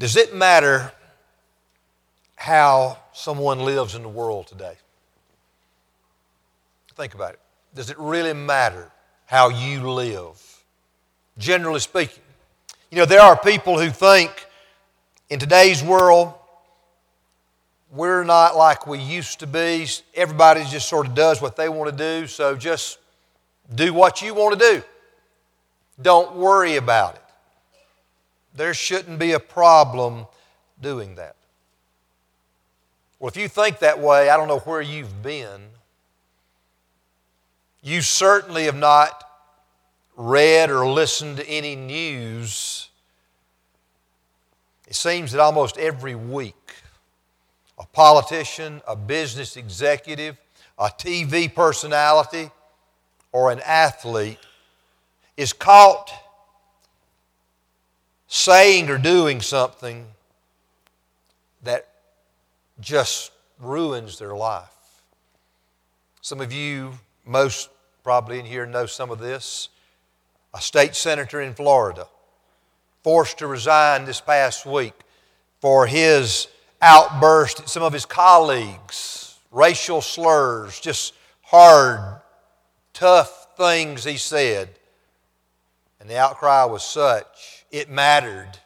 Does 0.00 0.16
it 0.16 0.34
matter 0.34 0.90
how 2.34 2.96
someone 3.12 3.60
lives 3.60 3.94
in 3.94 4.02
the 4.02 4.08
world 4.08 4.46
today? 4.46 4.72
Think 6.96 7.14
about 7.14 7.34
it. 7.34 7.40
Does 7.74 7.90
it 7.90 7.98
really 7.98 8.32
matter 8.32 8.90
how 9.26 9.50
you 9.50 9.90
live? 9.90 10.64
Generally 11.36 11.80
speaking. 11.80 12.22
You 12.90 12.96
know, 12.96 13.04
there 13.04 13.20
are 13.20 13.38
people 13.38 13.78
who 13.78 13.90
think 13.90 14.46
in 15.28 15.38
today's 15.38 15.82
world, 15.82 16.32
we're 17.92 18.24
not 18.24 18.56
like 18.56 18.86
we 18.86 18.98
used 18.98 19.40
to 19.40 19.46
be. 19.46 19.86
Everybody 20.14 20.64
just 20.64 20.88
sort 20.88 21.08
of 21.08 21.14
does 21.14 21.42
what 21.42 21.56
they 21.56 21.68
want 21.68 21.90
to 21.90 21.96
do, 21.96 22.26
so 22.26 22.56
just 22.56 22.98
do 23.74 23.92
what 23.92 24.22
you 24.22 24.32
want 24.32 24.58
to 24.58 24.72
do. 24.76 24.82
Don't 26.00 26.36
worry 26.36 26.76
about 26.76 27.16
it. 27.16 27.22
There 28.54 28.74
shouldn't 28.74 29.18
be 29.18 29.32
a 29.32 29.40
problem 29.40 30.26
doing 30.80 31.14
that. 31.16 31.36
Well, 33.18 33.28
if 33.28 33.36
you 33.36 33.48
think 33.48 33.80
that 33.80 33.98
way, 33.98 34.30
I 34.30 34.36
don't 34.36 34.48
know 34.48 34.60
where 34.60 34.80
you've 34.80 35.22
been. 35.22 35.60
You 37.82 38.00
certainly 38.02 38.64
have 38.64 38.76
not 38.76 39.24
read 40.16 40.70
or 40.70 40.86
listened 40.86 41.38
to 41.38 41.48
any 41.48 41.76
news. 41.76 42.88
It 44.86 44.94
seems 44.94 45.32
that 45.32 45.40
almost 45.40 45.78
every 45.78 46.14
week, 46.14 46.74
a 47.78 47.86
politician, 47.86 48.82
a 48.86 48.96
business 48.96 49.56
executive, 49.56 50.36
a 50.78 50.88
TV 50.88 51.54
personality, 51.54 52.50
or 53.32 53.50
an 53.50 53.60
athlete 53.60 54.38
is 55.36 55.52
caught 55.52 56.10
saying 58.30 58.88
or 58.88 58.96
doing 58.96 59.40
something 59.40 60.06
that 61.64 61.88
just 62.80 63.32
ruins 63.58 64.20
their 64.20 64.36
life. 64.36 65.02
Some 66.22 66.40
of 66.40 66.52
you, 66.52 66.92
most 67.26 67.70
probably 68.04 68.38
in 68.38 68.46
here, 68.46 68.64
know 68.66 68.86
some 68.86 69.10
of 69.10 69.18
this. 69.18 69.68
A 70.54 70.60
state 70.60 70.94
senator 70.94 71.40
in 71.40 71.54
Florida 71.54 72.06
forced 73.02 73.38
to 73.38 73.48
resign 73.48 74.04
this 74.04 74.20
past 74.20 74.64
week 74.64 74.94
for 75.60 75.88
his 75.88 76.46
outburst, 76.80 77.60
at 77.60 77.68
some 77.68 77.82
of 77.82 77.92
his 77.92 78.06
colleagues, 78.06 79.38
racial 79.50 80.00
slurs, 80.00 80.78
just 80.78 81.14
hard, 81.42 82.20
tough 82.92 83.48
things 83.56 84.04
he 84.04 84.16
said. 84.16 84.68
And 85.98 86.08
the 86.08 86.16
outcry 86.16 86.64
was 86.64 86.84
such, 86.84 87.59
it 87.70 87.90
mattered. 87.90 88.58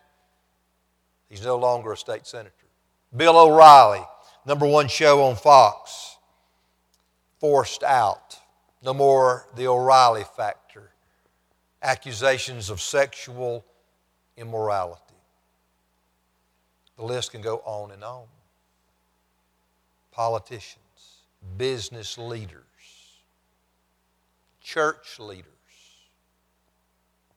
He's 1.29 1.45
no 1.45 1.57
longer 1.57 1.93
a 1.93 1.97
state 1.97 2.27
senator. 2.27 2.53
Bill 3.15 3.39
O'Reilly, 3.39 4.05
number 4.45 4.67
one 4.67 4.89
show 4.89 5.23
on 5.25 5.37
Fox, 5.37 6.17
forced 7.39 7.83
out. 7.83 8.39
No 8.83 8.95
more 8.95 9.49
the 9.57 9.67
O'Reilly 9.67 10.25
factor. 10.37 10.91
Accusations 11.83 12.71
of 12.71 12.81
sexual 12.81 13.65
immorality. 14.37 15.01
The 16.97 17.05
list 17.05 17.33
can 17.33 17.41
go 17.41 17.57
on 17.65 17.91
and 17.91 18.05
on. 18.05 18.25
Politicians, 20.13 20.79
business 21.57 22.17
leaders, 22.17 22.63
church 24.61 25.19
leaders, 25.19 25.54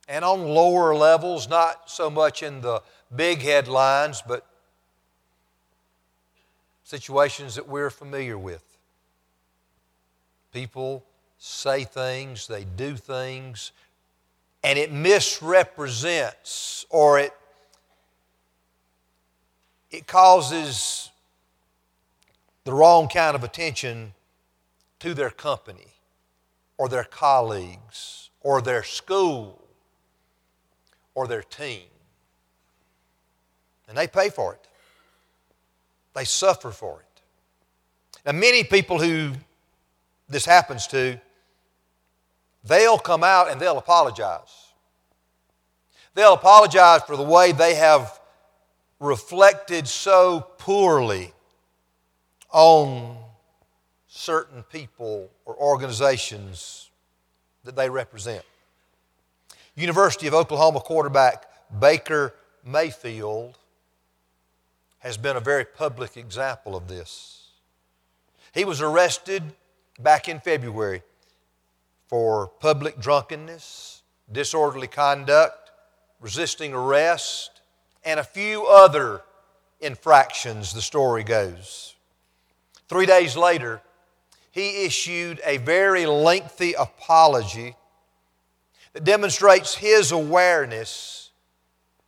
and 0.08 0.24
on 0.24 0.44
lower 0.44 0.96
levels, 0.96 1.50
not 1.50 1.90
so 1.90 2.10
much 2.10 2.42
in 2.42 2.62
the 2.62 2.82
big 3.16 3.42
headlines, 3.42 4.24
but 4.26 4.46
situations 6.84 7.56
that 7.56 7.68
we're 7.68 7.90
familiar 7.90 8.38
with. 8.38 8.64
People 10.54 11.04
say 11.38 11.84
things, 11.84 12.48
they 12.48 12.64
do 12.64 12.96
things, 12.96 13.74
and 14.64 14.80
it 14.80 14.92
misrepresents 14.92 16.86
or 16.90 17.20
it, 17.20 17.34
it 19.92 20.08
causes 20.08 21.12
the 22.64 22.74
wrong 22.74 23.08
kind 23.08 23.36
of 23.36 23.44
attention 23.44 24.14
to 25.00 25.14
their 25.14 25.30
company 25.30 25.94
or 26.78 26.90
their 26.90 27.04
colleagues 27.04 28.30
or 28.42 28.62
their 28.62 28.84
school 28.84 29.67
or 31.18 31.26
their 31.26 31.42
team. 31.42 31.82
And 33.90 33.98
they 33.98 34.06
pay 34.06 34.30
for 34.30 34.54
it. 34.54 34.68
They 36.14 36.26
suffer 36.26 36.70
for 36.70 37.00
it. 37.00 37.22
Now, 38.24 38.34
many 38.34 38.64
people 38.64 39.00
who 39.00 39.32
this 40.30 40.46
happens 40.46 40.86
to, 40.88 41.20
they'll 42.64 43.00
come 43.00 43.24
out 43.24 43.50
and 43.50 43.60
they'll 43.60 43.80
apologize. 43.80 44.74
They'll 46.14 46.36
apologize 46.36 47.02
for 47.02 47.18
the 47.18 47.24
way 47.24 47.52
they 47.52 47.74
have 47.74 48.20
reflected 49.00 49.88
so 49.88 50.46
poorly 50.60 51.34
on 52.52 53.18
certain 54.08 54.62
people 54.62 55.32
or 55.46 55.56
organizations 55.56 56.92
that 57.64 57.76
they 57.76 57.90
represent. 57.90 58.46
University 59.78 60.26
of 60.26 60.34
Oklahoma 60.34 60.80
quarterback 60.80 61.46
Baker 61.80 62.34
Mayfield 62.66 63.60
has 65.00 65.18
been 65.18 65.38
a 65.38 65.40
very 65.40 65.66
public 65.66 66.18
example 66.18 66.76
of 66.76 66.88
this. 66.88 67.52
He 68.56 68.66
was 68.66 68.82
arrested 68.82 69.44
back 70.00 70.28
in 70.28 70.40
February 70.40 71.04
for 72.08 72.48
public 72.60 73.00
drunkenness, 73.00 74.02
disorderly 74.32 74.88
conduct, 74.88 75.70
resisting 76.20 76.74
arrest, 76.74 77.62
and 78.04 78.20
a 78.20 78.24
few 78.24 78.66
other 78.66 79.22
infractions, 79.80 80.74
the 80.74 80.82
story 80.82 81.24
goes. 81.24 81.94
Three 82.90 83.06
days 83.06 83.38
later, 83.38 83.84
he 84.50 84.86
issued 84.86 85.40
a 85.46 85.58
very 85.58 86.08
lengthy 86.08 86.74
apology 86.74 87.76
that 88.98 89.04
demonstrates 89.04 89.76
his 89.76 90.12
awareness 90.12 91.30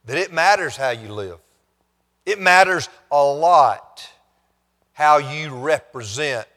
that 0.05 0.17
it 0.17 0.33
matters 0.33 0.75
how 0.75 0.89
you 0.89 1.13
live. 1.13 1.37
It 2.25 2.39
matters 2.39 2.89
a 3.11 3.23
lot 3.23 4.09
how 4.93 5.19
you 5.19 5.55
represent 5.55 6.47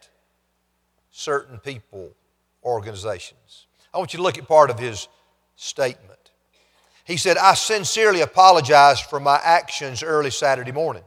certain 1.10 1.59
people, 1.59 2.12
organizations. 2.65 3.66
I 3.92 3.98
want 3.98 4.15
you 4.15 4.16
to 4.16 4.22
look 4.22 4.38
at 4.38 4.48
part 4.48 4.71
of 4.71 4.78
his 4.78 5.06
statement. 5.56 6.31
He 7.04 7.19
said, 7.19 7.37
I 7.37 7.53
sincerely 7.53 8.22
apologize 8.22 9.00
for 9.00 9.21
my 9.21 9.38
actions 9.44 10.03
early 10.03 10.31
Saturday 10.31 10.72
morning. 10.72 11.04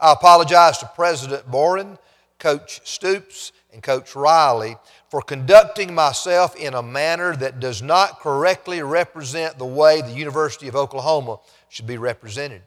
I 0.00 0.12
apologize 0.14 0.78
to 0.78 0.90
President 0.94 1.50
Boren, 1.50 1.98
Coach 2.38 2.80
Stoops, 2.84 3.52
and 3.74 3.82
Coach 3.82 4.16
Riley 4.16 4.76
for 5.10 5.20
conducting 5.20 5.94
myself 5.94 6.56
in 6.56 6.72
a 6.72 6.82
manner 6.82 7.36
that 7.36 7.60
does 7.60 7.82
not 7.82 8.20
correctly 8.20 8.80
represent 8.82 9.58
the 9.58 9.66
way 9.66 10.00
the 10.00 10.12
University 10.12 10.68
of 10.68 10.76
Oklahoma 10.76 11.38
should 11.68 11.86
be 11.86 11.98
represented. 11.98 12.62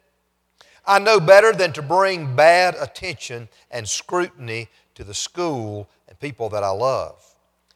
I 0.86 1.00
know 1.00 1.20
better 1.20 1.52
than 1.52 1.74
to 1.74 1.82
bring 1.82 2.36
bad 2.36 2.76
attention 2.80 3.50
and 3.72 3.90
scrutiny 3.90 4.70
to 4.96 5.04
the 5.04 5.14
school 5.14 5.90
and 6.08 6.20
people 6.20 6.50
that 6.50 6.64
I 6.64 6.70
love. 6.70 7.24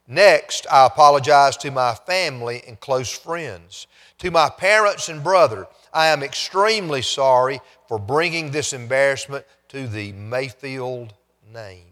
Next, 0.08 0.68
I 0.72 0.86
apologize 0.86 1.58
to 1.58 1.72
my 1.72 1.94
family 1.94 2.64
and 2.68 2.80
close 2.80 3.12
friends. 3.12 3.88
To 4.20 4.32
my 4.32 4.50
parents 4.50 5.10
and 5.10 5.24
brother, 5.24 5.68
I 5.94 6.08
am 6.08 6.24
extremely 6.24 7.02
sorry 7.02 7.60
for 7.88 8.00
bringing 8.00 8.52
this 8.52 8.74
embarrassment 8.74 9.46
to 9.70 9.88
the 9.88 10.12
Mayfield 10.14 11.14
name. 11.54 11.91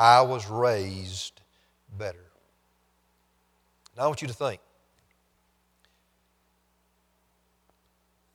I 0.00 0.22
was 0.22 0.48
raised 0.48 1.42
better. 1.98 2.24
Now 3.96 4.04
I 4.04 4.06
want 4.06 4.22
you 4.22 4.28
to 4.28 4.34
think. 4.34 4.60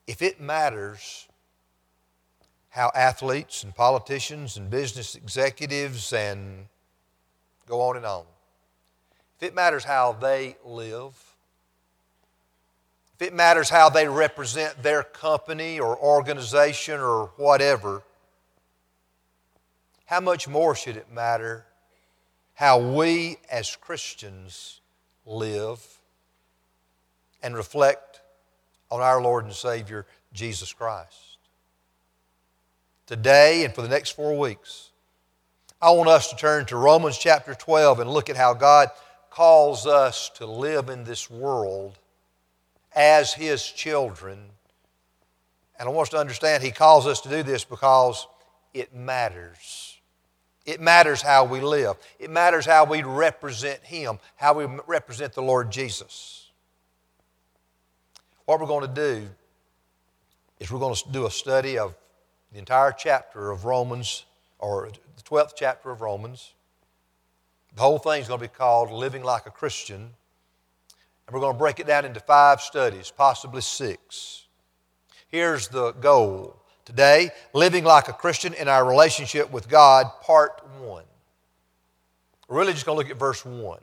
If 0.05 0.21
it 0.21 0.39
matters 0.39 1.27
how 2.75 2.91
athletes 2.93 3.63
and 3.63 3.73
politicians 3.73 4.57
and 4.57 4.69
business 4.69 5.15
executives 5.15 6.11
and 6.11 6.67
go 7.67 7.81
on 7.81 7.95
and 7.95 8.05
on. 8.05 8.25
If 9.37 9.43
it 9.43 9.55
matters 9.55 9.85
how 9.85 10.11
they 10.11 10.57
live, 10.65 11.13
if 13.15 13.25
it 13.25 13.33
matters 13.33 13.69
how 13.69 13.89
they 13.89 14.09
represent 14.09 14.83
their 14.83 15.03
company 15.03 15.79
or 15.79 15.97
organization 15.97 16.99
or 16.99 17.31
whatever, 17.37 18.03
how 20.05 20.19
much 20.19 20.47
more 20.47 20.75
should 20.75 20.97
it 20.97 21.11
matter 21.11 21.65
how 22.53 22.79
we 22.79 23.37
as 23.51 23.75
Christians 23.75 24.79
live 25.25 25.85
and 27.43 27.55
reflect 27.55 28.21
on 28.89 29.01
our 29.01 29.21
Lord 29.21 29.45
and 29.45 29.53
Savior, 29.53 30.05
Jesus 30.31 30.71
Christ? 30.71 31.35
today 33.05 33.63
and 33.63 33.73
for 33.73 33.81
the 33.81 33.89
next 33.89 34.11
four 34.11 34.37
weeks, 34.37 34.91
I 35.81 35.91
want 35.91 36.09
us 36.09 36.29
to 36.29 36.35
turn 36.35 36.65
to 36.67 36.77
Romans 36.77 37.17
chapter 37.17 37.53
12 37.53 37.99
and 37.99 38.09
look 38.09 38.29
at 38.29 38.37
how 38.37 38.53
God 38.53 38.89
calls 39.29 39.85
us 39.85 40.29
to 40.35 40.45
live 40.45 40.89
in 40.89 41.03
this 41.03 41.29
world 41.29 41.97
as 42.95 43.33
His 43.33 43.63
children. 43.63 44.39
And 45.77 45.87
I 45.87 45.91
want 45.91 46.07
us 46.07 46.11
to 46.11 46.17
understand 46.17 46.63
He 46.63 46.71
calls 46.71 47.05
us 47.05 47.21
to 47.21 47.29
do 47.29 47.43
this 47.43 47.63
because 47.63 48.27
it 48.73 48.95
matters. 48.95 49.94
It 50.65 50.81
matters 50.81 51.21
how 51.21 51.45
we 51.45 51.61
live. 51.61 51.95
It 52.19 52.29
matters 52.29 52.65
how 52.65 52.85
we 52.85 53.03
represent 53.03 53.83
Him, 53.83 54.19
how 54.35 54.53
we 54.53 54.65
represent 54.87 55.33
the 55.33 55.43
Lord 55.43 55.71
Jesus. 55.71 56.49
What 58.45 58.59
we're 58.59 58.67
going 58.67 58.87
to 58.87 58.93
do 58.93 59.27
is 60.59 60.71
we're 60.71 60.79
going 60.79 60.95
to 60.95 61.11
do 61.11 61.25
a 61.25 61.31
study 61.31 61.77
of 61.77 61.95
the 62.51 62.59
entire 62.59 62.91
chapter 62.91 63.51
of 63.51 63.65
Romans, 63.65 64.25
or 64.59 64.89
the 65.17 65.23
12th 65.23 65.53
chapter 65.55 65.91
of 65.91 66.01
Romans. 66.01 66.53
The 67.75 67.81
whole 67.81 67.97
thing 67.97 68.21
is 68.21 68.27
going 68.27 68.39
to 68.39 68.45
be 68.45 68.53
called 68.53 68.91
Living 68.91 69.23
Like 69.23 69.45
a 69.45 69.51
Christian. 69.51 70.13
And 71.27 71.33
we're 71.33 71.41
going 71.41 71.53
to 71.53 71.59
break 71.59 71.79
it 71.79 71.87
down 71.87 72.05
into 72.05 72.19
five 72.19 72.61
studies, 72.61 73.11
possibly 73.15 73.61
six. 73.61 74.45
Here's 75.27 75.67
the 75.67 75.91
goal 75.93 76.61
today 76.85 77.31
Living 77.53 77.83
Like 77.83 78.07
a 78.07 78.13
Christian 78.13 78.53
in 78.53 78.67
Our 78.67 78.87
Relationship 78.87 79.51
with 79.51 79.67
God, 79.67 80.07
Part 80.21 80.61
1. 80.79 81.03
We're 82.47 82.57
really 82.59 82.73
just 82.73 82.85
going 82.85 82.95
to 82.95 83.03
look 83.03 83.11
at 83.11 83.19
verse 83.19 83.43
1 83.43 83.79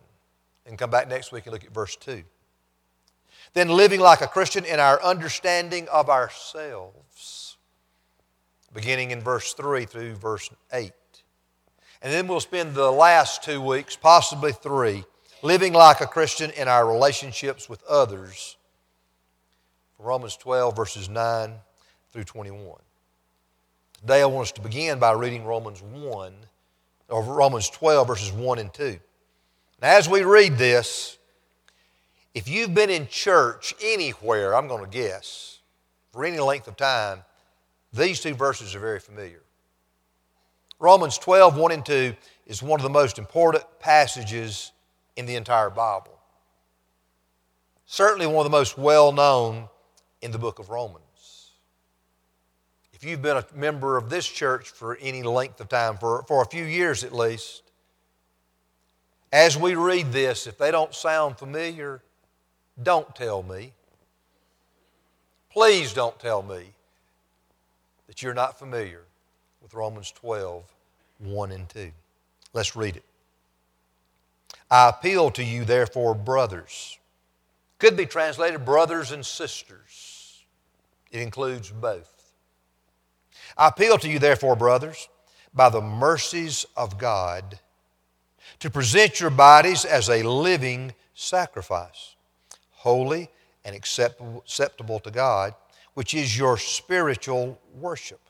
and 0.67 0.79
come 0.79 0.91
back 0.91 1.09
next 1.09 1.33
week 1.33 1.47
and 1.47 1.53
look 1.53 1.65
at 1.65 1.75
verse 1.75 1.97
2. 1.97 2.23
Then, 3.55 3.69
living 3.69 4.01
like 4.01 4.23
a 4.23 4.27
Christian 4.27 4.65
in 4.65 4.81
our 4.81 5.03
understanding 5.03 5.87
of 5.89 6.09
ourselves, 6.09 7.59
beginning 8.73 9.11
in 9.11 9.21
verse 9.21 9.53
3 9.53 9.85
through 9.85 10.15
verse 10.15 10.49
8. 10.73 10.93
And 12.01 12.13
then 12.13 12.27
we'll 12.27 12.41
spend 12.41 12.75
the 12.75 12.91
last 12.91 13.43
two 13.43 13.61
weeks, 13.61 13.95
possibly 13.95 14.53
three, 14.53 15.05
living 15.43 15.73
like 15.73 16.01
a 16.01 16.07
Christian 16.07 16.51
in 16.53 16.67
our 16.67 16.91
relationships 16.91 17.69
with 17.69 17.83
others. 17.85 18.57
Romans 19.99 20.37
12, 20.37 20.75
verses 20.75 21.09
9 21.09 21.53
through 22.13 22.25
21. 22.25 22.81
Today 24.03 24.23
I 24.23 24.27
want 24.27 24.47
us 24.49 24.53
to 24.53 24.61
begin 24.61 24.99
by 24.99 25.13
reading 25.13 25.45
Romans 25.45 25.81
1, 25.81 26.35
or 27.09 27.23
Romans 27.23 27.71
12, 27.71 28.09
verses 28.09 28.33
1 28.33 28.59
and 28.59 28.75
2. 28.75 28.99
Now, 29.81 29.97
as 29.97 30.09
we 30.09 30.25
read 30.25 30.59
this, 30.59 31.19
if 32.35 32.49
you've 32.49 32.75
been 32.75 32.91
in 32.91 33.07
church 33.07 33.73
anywhere, 33.81 34.57
I'm 34.57 34.67
going 34.67 34.83
to 34.83 34.91
guess, 34.91 35.61
for 36.11 36.25
any 36.25 36.41
length 36.41 36.67
of 36.67 36.77
time, 36.77 37.23
these 37.93 38.19
two 38.19 38.35
verses 38.35 38.75
are 38.75 38.81
very 38.81 38.99
familiar. 38.99 39.45
Romans 40.81 41.17
12, 41.19 41.57
1 41.57 41.71
and 41.71 41.87
2 41.87 42.17
is 42.49 42.61
one 42.61 42.81
of 42.81 42.85
the 42.85 42.91
most 42.91 43.21
important 43.21 43.63
passages 43.79 44.73
in 45.15 45.27
the 45.27 45.37
entire 45.37 45.71
Bible. 45.71 46.19
Certainly 47.87 48.27
one 48.27 48.45
of 48.45 48.51
the 48.51 48.59
most 48.59 48.77
well 48.77 49.13
known 49.13 49.69
in 50.23 50.33
the 50.33 50.39
book 50.39 50.59
of 50.59 50.71
Romans. 50.71 51.05
If 53.03 53.09
you've 53.09 53.21
been 53.21 53.37
a 53.37 53.45
member 53.53 53.97
of 53.97 54.11
this 54.11 54.29
church 54.29 54.71
for 54.71 54.97
any 55.01 55.25
length 55.25 55.61
of 55.61 55.69
time, 55.69 55.97
for, 55.97 56.23
for 56.29 56.41
a 56.41 56.47
few 56.47 56.63
years 56.63 57.03
at 57.03 57.13
least, 57.13 57.65
as 59.33 59.59
we 59.59 59.75
read 59.75 60.13
this, 60.13 60.47
if 60.47 60.57
they 60.57 60.71
don't 60.71 60.95
sound 60.95 61.37
familiar, 61.37 62.01
don't 62.81 63.13
tell 63.17 63.43
me. 63.43 63.73
Please 65.51 65.93
don't 65.93 66.17
tell 66.21 66.45
me 66.45 66.63
that 68.07 68.23
you're 68.23 68.35
not 68.35 68.57
familiar 68.57 69.03
with 69.61 69.75
Romans 69.75 70.13
12, 70.13 70.63
1 71.19 71.51
and 71.51 71.69
2. 71.71 71.91
Let's 72.53 72.77
read 72.77 72.95
it. 72.95 73.05
I 74.71 74.91
appeal 74.91 75.33
to 75.33 75.43
you, 75.43 75.65
therefore, 75.65 76.15
brothers. 76.15 77.01
Could 77.81 77.97
be 77.97 78.07
translated 78.07 78.65
brothers 78.65 79.11
and 79.11 79.27
sisters. 79.27 80.45
It 81.11 81.21
includes 81.21 81.69
both. 81.69 82.12
I 83.57 83.69
appeal 83.69 83.99
to 83.99 84.09
you, 84.09 84.19
therefore, 84.19 84.57
brothers, 84.57 85.09
by 85.55 85.69
the 85.69 85.81
mercies 85.81 86.65
of 86.77 86.99
God, 86.99 87.59
to 88.61 88.71
present 88.71 89.21
your 89.21 89.31
bodies 89.31 89.85
as 89.85 90.09
a 90.09 90.23
living 90.23 90.95
sacrifice, 91.15 92.17
holy 92.71 93.29
and 93.65 93.77
acceptable 93.77 95.01
to 95.01 95.11
God, 95.11 95.55
which 95.95 96.15
is 96.15 96.37
your 96.37 96.57
spiritual 96.57 97.61
worship. 97.75 98.21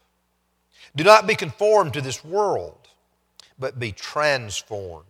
Do 0.97 1.05
not 1.05 1.27
be 1.27 1.35
conformed 1.35 1.95
to 1.95 2.01
this 2.01 2.25
world, 2.25 2.89
but 3.59 3.79
be 3.79 3.93
transformed 3.93 5.07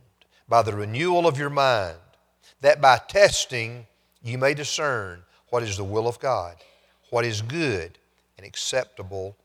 by 0.48 0.62
the 0.62 0.76
renewal 0.76 1.26
of 1.26 1.38
your 1.38 1.50
mind, 1.50 1.96
that 2.60 2.80
by 2.80 2.98
testing 3.08 3.86
you 4.22 4.38
may 4.38 4.54
discern 4.54 5.22
what 5.48 5.62
is 5.62 5.76
the 5.76 5.84
will 5.84 6.06
of 6.06 6.20
God, 6.20 6.56
what 7.10 7.24
is 7.24 7.42
good 7.42 7.98
and 8.36 8.46
acceptable 8.46 9.36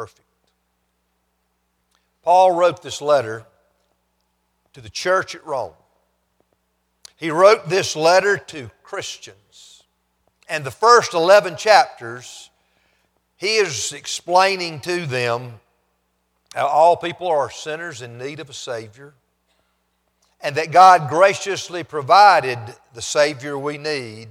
perfect. 0.00 0.26
Paul 2.22 2.52
wrote 2.52 2.80
this 2.80 3.02
letter 3.02 3.44
to 4.72 4.80
the 4.80 4.88
church 4.88 5.34
at 5.34 5.44
Rome. 5.44 5.74
He 7.16 7.30
wrote 7.30 7.68
this 7.68 7.94
letter 7.94 8.38
to 8.38 8.70
Christians. 8.82 9.82
And 10.48 10.64
the 10.64 10.70
first 10.70 11.12
11 11.12 11.56
chapters 11.56 12.48
he 13.36 13.56
is 13.56 13.92
explaining 13.92 14.80
to 14.80 15.04
them 15.04 15.60
how 16.54 16.66
all 16.66 16.96
people 16.96 17.26
are 17.28 17.50
sinners 17.50 18.00
in 18.00 18.16
need 18.16 18.40
of 18.40 18.48
a 18.48 18.54
Savior, 18.54 19.12
and 20.40 20.56
that 20.56 20.72
God 20.72 21.10
graciously 21.10 21.84
provided 21.84 22.58
the 22.94 23.02
Savior 23.02 23.58
we 23.58 23.76
need 23.76 24.28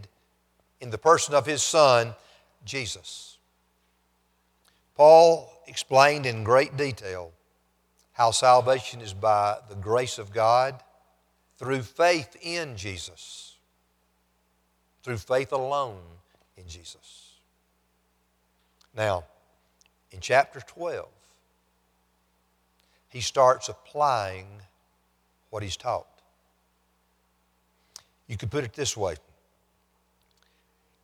in 0.81 0.89
the 0.89 0.97
person 0.97 1.35
of 1.35 1.45
His 1.45 1.61
Son, 1.61 2.15
Jesus. 2.65 3.29
Paul 4.99 5.48
explained 5.69 6.25
in 6.25 6.43
great 6.43 6.75
detail 6.75 7.31
how 8.13 8.31
salvation 8.31 8.99
is 8.99 9.13
by 9.13 9.57
the 9.69 9.75
grace 9.75 10.17
of 10.17 10.33
God 10.33 10.83
through 11.57 11.83
faith 11.83 12.35
in 12.41 12.75
Jesus, 12.75 13.55
through 15.03 15.17
faith 15.17 15.51
alone 15.51 16.01
in 16.57 16.67
Jesus. 16.67 17.35
Now, 18.95 19.23
in 20.11 20.19
chapter 20.19 20.59
12, 20.59 21.07
he 23.09 23.21
starts 23.21 23.69
applying 23.69 24.47
what 25.49 25.63
he's 25.63 25.77
taught. 25.77 26.07
You 28.27 28.37
could 28.37 28.51
put 28.51 28.63
it 28.63 28.73
this 28.73 28.97
way. 28.97 29.15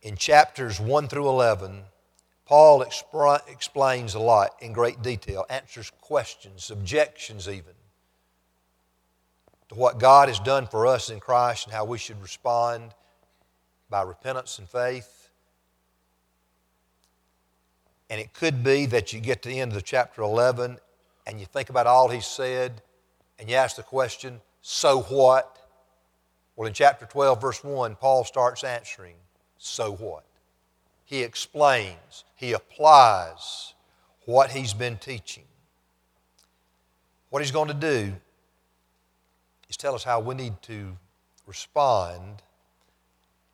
In 0.02 0.16
chapters 0.16 0.78
1 0.78 1.08
through 1.08 1.28
11, 1.28 1.82
Paul 2.46 2.82
explains 2.82 4.14
a 4.14 4.20
lot 4.20 4.54
in 4.60 4.72
great 4.72 5.02
detail, 5.02 5.44
answers 5.50 5.90
questions, 6.00 6.70
objections 6.70 7.48
even, 7.48 7.74
to 9.68 9.74
what 9.74 9.98
God 9.98 10.28
has 10.28 10.38
done 10.38 10.68
for 10.68 10.86
us 10.86 11.10
in 11.10 11.18
Christ 11.18 11.66
and 11.66 11.74
how 11.74 11.84
we 11.84 11.98
should 11.98 12.22
respond 12.22 12.94
by 13.90 14.02
repentance 14.02 14.60
and 14.60 14.68
faith. 14.68 15.30
And 18.08 18.20
it 18.20 18.32
could 18.32 18.62
be 18.62 18.86
that 18.86 19.12
you 19.12 19.18
get 19.18 19.42
to 19.42 19.48
the 19.48 19.58
end 19.58 19.74
of 19.74 19.82
chapter 19.82 20.22
11 20.22 20.78
and 21.26 21.40
you 21.40 21.46
think 21.46 21.68
about 21.68 21.88
all 21.88 22.08
he 22.08 22.20
said 22.20 22.80
and 23.40 23.50
you 23.50 23.56
ask 23.56 23.74
the 23.74 23.82
question, 23.82 24.40
so 24.62 25.00
what? 25.02 25.58
Well, 26.54 26.68
in 26.68 26.72
chapter 26.72 27.06
12, 27.06 27.40
verse 27.40 27.64
1, 27.64 27.96
Paul 27.96 28.22
starts 28.24 28.62
answering, 28.62 29.16
so 29.58 29.92
what? 29.92 30.24
He 31.06 31.22
explains, 31.22 32.24
he 32.34 32.52
applies 32.52 33.74
what 34.24 34.50
he's 34.50 34.74
been 34.74 34.98
teaching. 34.98 35.44
What 37.30 37.42
he's 37.42 37.52
going 37.52 37.68
to 37.68 37.74
do 37.74 38.12
is 39.68 39.76
tell 39.76 39.94
us 39.94 40.02
how 40.02 40.18
we 40.18 40.34
need 40.34 40.60
to 40.62 40.96
respond 41.46 42.42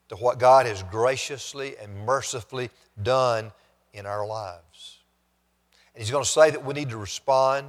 to 0.09 0.17
what 0.17 0.39
God 0.39 0.65
has 0.65 0.83
graciously 0.85 1.77
and 1.77 1.95
mercifully 2.07 2.71
done 3.03 3.53
in 3.93 4.07
our 4.07 4.27
lives. 4.27 5.01
And 5.95 6.03
he's 6.03 6.11
going 6.11 6.25
to 6.25 6.31
say 6.31 6.51
that 6.51 6.65
we 6.65 6.73
need 6.73 6.89
to 6.89 6.97
respond 6.97 7.67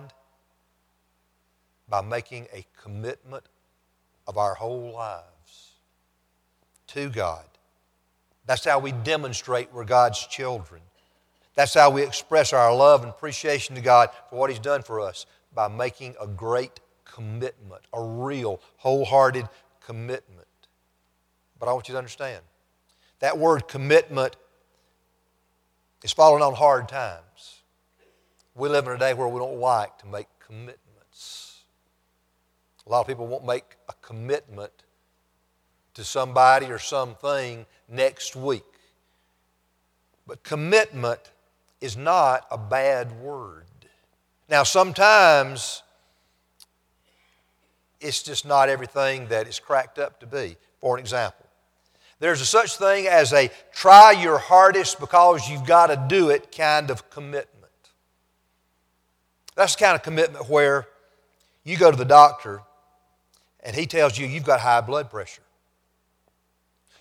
by 1.89 2.01
making 2.01 2.47
a 2.53 2.65
commitment 2.81 3.43
of 4.27 4.37
our 4.37 4.53
whole 4.55 4.93
lives 4.93 5.71
to 6.87 7.09
God. 7.09 7.43
That's 8.45 8.65
how 8.65 8.79
we 8.79 8.91
demonstrate 8.91 9.73
we're 9.73 9.85
God's 9.85 10.25
children. 10.27 10.81
That's 11.55 11.73
how 11.73 11.91
we 11.91 12.03
express 12.03 12.51
our 12.51 12.75
love 12.75 13.01
and 13.01 13.09
appreciation 13.09 13.75
to 13.75 13.81
God 13.81 14.09
for 14.29 14.37
what 14.37 14.49
He's 14.49 14.59
done 14.59 14.81
for 14.81 14.99
us 14.99 15.25
by 15.53 15.67
making 15.67 16.15
a 16.19 16.27
great 16.27 16.79
commitment, 17.05 17.81
a 17.93 18.01
real, 18.01 18.59
wholehearted 18.77 19.47
commitment. 19.85 20.47
But 21.59 21.69
I 21.69 21.73
want 21.73 21.87
you 21.87 21.93
to 21.93 21.97
understand 21.97 22.41
that 23.19 23.37
word 23.37 23.67
commitment 23.67 24.35
is 26.03 26.11
falling 26.11 26.43
on 26.43 26.53
hard 26.53 26.89
times. 26.89 27.61
We 28.55 28.67
live 28.67 28.85
in 28.87 28.93
a 28.93 28.97
day 28.97 29.13
where 29.13 29.27
we 29.27 29.39
don't 29.39 29.59
like 29.59 29.97
to 29.99 30.07
make 30.07 30.27
commitments. 30.45 31.63
A 32.85 32.89
lot 32.89 33.01
of 33.01 33.07
people 33.07 33.27
won't 33.27 33.45
make 33.45 33.77
a 33.87 33.93
commitment 34.01 34.73
to 35.93 36.03
somebody 36.03 36.65
or 36.65 36.79
something 36.79 37.65
next 37.89 38.35
week. 38.35 38.63
But 40.25 40.43
commitment 40.43 41.19
is 41.81 41.97
not 41.97 42.45
a 42.49 42.57
bad 42.57 43.11
word. 43.19 43.65
Now, 44.49 44.63
sometimes 44.63 45.83
it's 47.99 48.23
just 48.23 48.45
not 48.45 48.69
everything 48.69 49.27
that 49.27 49.47
it's 49.47 49.59
cracked 49.59 49.99
up 49.99 50.19
to 50.19 50.27
be. 50.27 50.57
For 50.79 50.97
an 50.97 51.01
example, 51.01 51.45
there's 52.19 52.41
a 52.41 52.45
such 52.45 52.77
thing 52.77 53.07
as 53.07 53.33
a 53.33 53.49
try 53.73 54.11
your 54.11 54.37
hardest 54.37 54.99
because 54.99 55.49
you've 55.49 55.65
got 55.65 55.87
to 55.87 56.05
do 56.07 56.29
it 56.29 56.55
kind 56.55 56.89
of 56.89 57.09
commitment. 57.09 57.49
That's 59.55 59.75
the 59.75 59.83
kind 59.83 59.95
of 59.95 60.03
commitment 60.03 60.49
where 60.49 60.87
you 61.63 61.77
go 61.77 61.91
to 61.91 61.97
the 61.97 62.05
doctor 62.05 62.61
and 63.63 63.75
he 63.75 63.85
tells 63.85 64.17
you 64.17 64.27
you've 64.27 64.43
got 64.43 64.59
high 64.59 64.81
blood 64.81 65.09
pressure. 65.09 65.41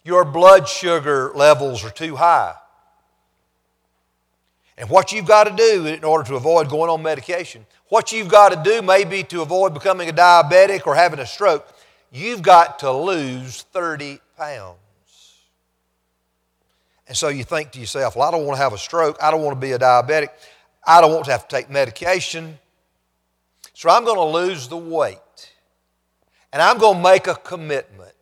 Your 0.04 0.24
blood 0.24 0.68
sugar 0.68 1.32
levels 1.34 1.84
are 1.84 1.90
too 1.90 2.16
high. 2.16 2.54
And 4.76 4.90
what 4.90 5.12
you've 5.12 5.26
got 5.26 5.44
to 5.44 5.54
do 5.54 5.86
in 5.86 6.02
order 6.02 6.24
to 6.28 6.36
avoid 6.36 6.68
going 6.68 6.90
on 6.90 7.02
medication, 7.02 7.66
what 7.88 8.10
you've 8.10 8.28
got 8.28 8.50
to 8.50 8.70
do 8.70 8.82
maybe 8.82 9.22
to 9.24 9.42
avoid 9.42 9.74
becoming 9.74 10.08
a 10.08 10.12
diabetic 10.12 10.86
or 10.86 10.94
having 10.94 11.20
a 11.20 11.26
stroke, 11.26 11.68
you've 12.10 12.42
got 12.42 12.78
to 12.80 12.90
lose 12.90 13.62
30 13.72 14.18
pounds. 14.36 14.78
And 17.06 17.16
so 17.16 17.28
you 17.28 17.44
think 17.44 17.72
to 17.72 17.80
yourself, 17.80 18.16
well, 18.16 18.26
I 18.26 18.30
don't 18.30 18.46
want 18.46 18.56
to 18.56 18.62
have 18.62 18.72
a 18.72 18.78
stroke. 18.78 19.18
I 19.22 19.30
don't 19.30 19.42
want 19.42 19.54
to 19.54 19.60
be 19.60 19.72
a 19.72 19.78
diabetic. 19.78 20.28
I 20.84 21.00
don't 21.00 21.12
want 21.12 21.26
to 21.26 21.32
have 21.32 21.46
to 21.46 21.56
take 21.56 21.68
medication. 21.68 22.58
So 23.74 23.90
I'm 23.90 24.04
going 24.04 24.16
to 24.16 24.24
lose 24.24 24.68
the 24.68 24.76
weight. 24.76 25.18
And 26.52 26.62
I'm 26.62 26.78
going 26.78 26.96
to 26.96 27.02
make 27.02 27.26
a 27.26 27.34
commitment. 27.34 28.14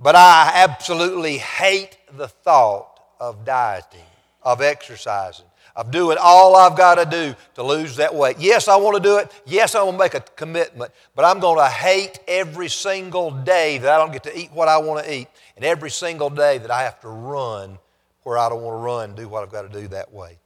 But 0.00 0.14
I 0.14 0.52
absolutely 0.54 1.38
hate 1.38 1.98
the 2.16 2.28
thought 2.28 3.00
of 3.18 3.44
dieting, 3.44 4.06
of 4.42 4.62
exercising, 4.62 5.46
of 5.74 5.90
doing 5.90 6.18
all 6.20 6.54
I've 6.54 6.76
got 6.76 6.96
to 6.96 7.04
do 7.04 7.34
to 7.54 7.62
lose 7.62 7.96
that 7.96 8.14
weight. 8.14 8.36
Yes, 8.38 8.68
I 8.68 8.76
want 8.76 8.96
to 8.96 9.02
do 9.02 9.16
it. 9.18 9.32
Yes, 9.44 9.74
I 9.74 9.82
want 9.82 9.96
to 9.96 10.04
make 10.04 10.14
a 10.14 10.20
commitment. 10.20 10.92
But 11.16 11.24
I'm 11.24 11.40
going 11.40 11.58
to 11.58 11.68
hate 11.68 12.20
every 12.28 12.68
single 12.68 13.30
day 13.32 13.78
that 13.78 13.92
I 13.92 13.98
don't 13.98 14.12
get 14.12 14.22
to 14.24 14.38
eat 14.38 14.52
what 14.52 14.68
I 14.68 14.78
want 14.78 15.04
to 15.04 15.12
eat, 15.12 15.28
and 15.56 15.64
every 15.64 15.90
single 15.90 16.30
day 16.30 16.58
that 16.58 16.70
I 16.70 16.82
have 16.82 17.00
to 17.00 17.08
run 17.08 17.78
where 18.22 18.38
I 18.38 18.48
don't 18.48 18.62
want 18.62 18.74
to 18.74 18.82
run, 18.84 19.14
do 19.14 19.28
what 19.28 19.42
I've 19.42 19.50
got 19.50 19.62
to 19.62 19.80
do 19.80 19.88
that 19.88 20.12
way. 20.12 20.38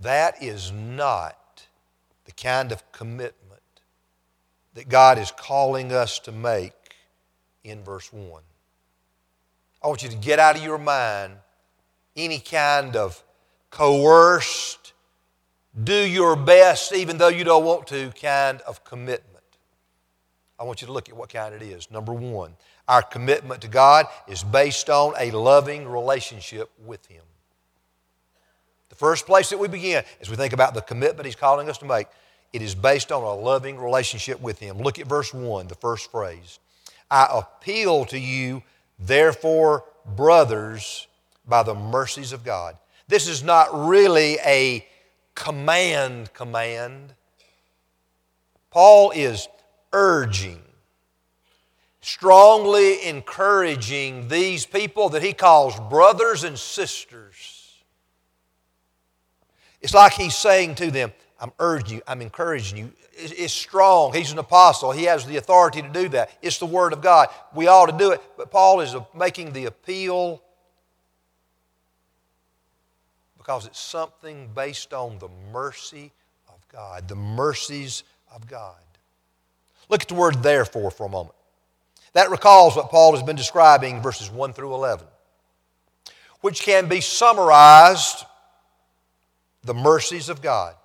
That 0.00 0.42
is 0.42 0.72
not 0.72 1.66
the 2.24 2.32
kind 2.32 2.72
of 2.72 2.90
commitment 2.90 3.62
that 4.74 4.88
God 4.88 5.18
is 5.18 5.30
calling 5.30 5.92
us 5.92 6.18
to 6.20 6.32
make 6.32 6.72
in 7.64 7.82
verse 7.82 8.12
1. 8.12 8.42
I 9.82 9.88
want 9.88 10.02
you 10.02 10.08
to 10.08 10.16
get 10.16 10.38
out 10.38 10.56
of 10.56 10.62
your 10.62 10.78
mind 10.78 11.34
any 12.16 12.38
kind 12.38 12.94
of 12.96 13.22
coerced, 13.70 14.92
do 15.82 15.94
your 15.94 16.36
best 16.36 16.92
even 16.92 17.18
though 17.18 17.28
you 17.28 17.44
don't 17.44 17.64
want 17.64 17.86
to 17.88 18.12
kind 18.20 18.60
of 18.62 18.84
commitment. 18.84 19.28
I 20.58 20.64
want 20.64 20.80
you 20.80 20.86
to 20.86 20.92
look 20.92 21.08
at 21.08 21.16
what 21.16 21.32
kind 21.32 21.54
it 21.54 21.62
is. 21.62 21.90
Number 21.90 22.12
one, 22.12 22.54
our 22.86 23.02
commitment 23.02 23.62
to 23.62 23.68
God 23.68 24.06
is 24.28 24.44
based 24.44 24.88
on 24.90 25.14
a 25.18 25.30
loving 25.30 25.88
relationship 25.88 26.70
with 26.84 27.04
Him. 27.06 27.24
The 28.90 28.94
first 28.94 29.26
place 29.26 29.50
that 29.50 29.58
we 29.58 29.68
begin 29.68 30.04
as 30.20 30.28
we 30.30 30.36
think 30.36 30.52
about 30.52 30.74
the 30.74 30.82
commitment 30.82 31.26
He's 31.26 31.34
calling 31.34 31.68
us 31.68 31.78
to 31.78 31.84
make, 31.86 32.06
it 32.52 32.62
is 32.62 32.74
based 32.74 33.10
on 33.10 33.22
a 33.22 33.34
loving 33.34 33.78
relationship 33.78 34.40
with 34.40 34.58
Him. 34.58 34.78
Look 34.78 34.98
at 34.98 35.06
verse 35.06 35.32
1, 35.32 35.66
the 35.68 35.74
first 35.74 36.10
phrase. 36.10 36.58
I 37.12 37.28
appeal 37.30 38.06
to 38.06 38.18
you, 38.18 38.62
therefore, 38.98 39.84
brothers, 40.16 41.06
by 41.46 41.62
the 41.62 41.74
mercies 41.74 42.32
of 42.32 42.42
God. 42.42 42.78
This 43.06 43.28
is 43.28 43.42
not 43.42 43.68
really 43.86 44.38
a 44.46 44.86
command 45.34 46.32
command. 46.32 47.12
Paul 48.70 49.10
is 49.10 49.46
urging, 49.92 50.62
strongly 52.00 53.06
encouraging 53.06 54.28
these 54.28 54.64
people 54.64 55.10
that 55.10 55.22
he 55.22 55.34
calls 55.34 55.78
brothers 55.90 56.44
and 56.44 56.58
sisters. 56.58 57.82
It's 59.82 59.92
like 59.92 60.14
he's 60.14 60.36
saying 60.36 60.76
to 60.76 60.90
them, 60.90 61.12
I'm 61.42 61.50
urging 61.58 61.96
you, 61.96 62.02
I'm 62.06 62.22
encouraging 62.22 62.78
you 62.78 62.92
It's 63.14 63.52
strong. 63.52 64.12
He's 64.12 64.30
an 64.30 64.38
apostle. 64.38 64.92
He 64.92 65.04
has 65.04 65.26
the 65.26 65.38
authority 65.38 65.82
to 65.82 65.88
do 65.88 66.08
that. 66.10 66.30
It's 66.40 66.58
the 66.58 66.66
Word 66.66 66.92
of 66.92 67.02
God. 67.02 67.28
We 67.52 67.66
ought 67.66 67.86
to 67.86 67.98
do 67.98 68.12
it. 68.12 68.22
But 68.38 68.52
Paul 68.52 68.80
is 68.80 68.94
making 69.12 69.52
the 69.52 69.64
appeal 69.64 70.40
because 73.36 73.66
it's 73.66 73.80
something 73.80 74.50
based 74.54 74.94
on 74.94 75.18
the 75.18 75.28
mercy 75.52 76.12
of 76.48 76.66
God, 76.68 77.08
the 77.08 77.16
mercies 77.16 78.04
of 78.32 78.46
God. 78.46 78.76
Look 79.88 80.02
at 80.02 80.08
the 80.08 80.14
word 80.14 80.44
therefore 80.44 80.92
for 80.92 81.06
a 81.06 81.08
moment. 81.08 81.34
That 82.12 82.30
recalls 82.30 82.76
what 82.76 82.88
Paul 82.88 83.14
has 83.16 83.22
been 83.24 83.34
describing 83.34 84.00
verses 84.00 84.30
1 84.30 84.52
through 84.52 84.74
11, 84.74 85.06
which 86.40 86.62
can 86.62 86.88
be 86.88 87.00
summarized 87.00 88.24
the 89.64 89.74
mercies 89.74 90.28
of 90.28 90.40
God 90.40 90.76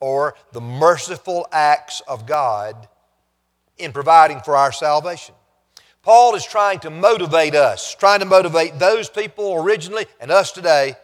or 0.00 0.34
the 0.52 0.60
merciful 0.60 1.46
acts 1.52 2.00
of 2.08 2.26
God 2.26 2.88
in 3.78 3.92
providing 3.92 4.40
for 4.40 4.56
our 4.56 4.72
salvation. 4.72 5.34
Paul 6.02 6.34
is 6.34 6.44
trying 6.44 6.80
to 6.80 6.90
motivate 6.90 7.54
us, 7.54 7.94
trying 7.94 8.20
to 8.20 8.26
motivate 8.26 8.78
those 8.78 9.10
people 9.10 9.54
originally 9.54 10.06
and 10.18 10.30
us 10.30 10.50
today 10.50 10.94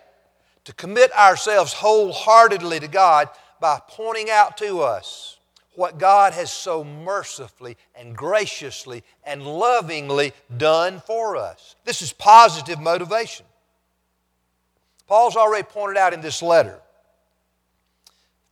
to 0.65 0.73
commit 0.73 1.13
ourselves 1.13 1.75
wholeheartedly 1.75 2.81
to 2.81 2.89
God 2.89 3.29
by 3.61 3.81
pointing 3.89 4.31
out 4.31 4.57
to 4.59 4.81
us 4.81 5.39
what 5.75 5.99
God 5.99 6.33
has 6.33 6.51
so 6.51 6.83
mercifully 6.83 7.77
and 7.95 8.17
graciously 8.17 9.05
and 9.25 9.47
lovingly 9.47 10.33
done 10.57 11.03
for 11.07 11.37
us. 11.37 11.77
This 11.85 12.01
is 12.01 12.13
positive 12.13 12.81
motivation. 12.81 13.45
Paul's 15.07 15.37
already 15.37 15.65
pointed 15.65 15.99
out 15.99 16.15
in 16.15 16.23
this 16.23 16.43
letter 16.43 16.81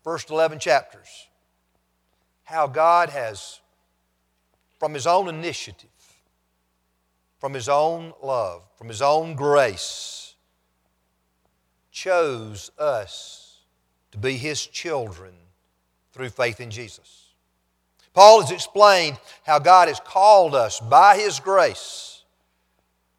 first 0.05 0.31
11 0.31 0.59
chapters, 0.59 1.29
how 2.45 2.67
God 2.67 3.09
has, 3.09 3.61
from 4.79 4.93
His 4.93 5.07
own 5.07 5.29
initiative, 5.29 5.89
from 7.39 7.55
His 7.55 7.71
own 7.71 8.13
love, 8.23 8.63
from 8.77 8.89
His 8.89 9.01
own 9.01 9.35
grace, 9.35 10.37
chose 11.91 12.71
us 12.79 13.63
to 14.13 14.19
be 14.19 14.37
His 14.37 14.65
children 14.67 15.33
through 16.13 16.29
faith 16.29 16.61
in 16.61 16.71
Jesus. 16.71 17.31
Paul 18.13 18.43
has 18.43 18.51
explained 18.51 19.19
how 19.45 19.59
God 19.59 19.89
has 19.89 20.01
called 20.01 20.55
us 20.55 20.81
by 20.81 21.17
His 21.17 21.41
grace 21.41 22.25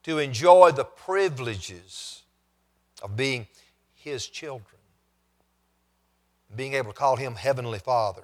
to 0.03 0.19
enjoy 0.19 0.71
the 0.71 0.85
privileges 0.85 2.21
of 3.01 3.17
being 3.17 3.47
His 3.95 4.27
children 4.27 4.74
being 6.55 6.73
able 6.73 6.91
to 6.91 6.97
call 6.97 7.15
him 7.15 7.35
Heavenly 7.35 7.79
Father. 7.79 8.23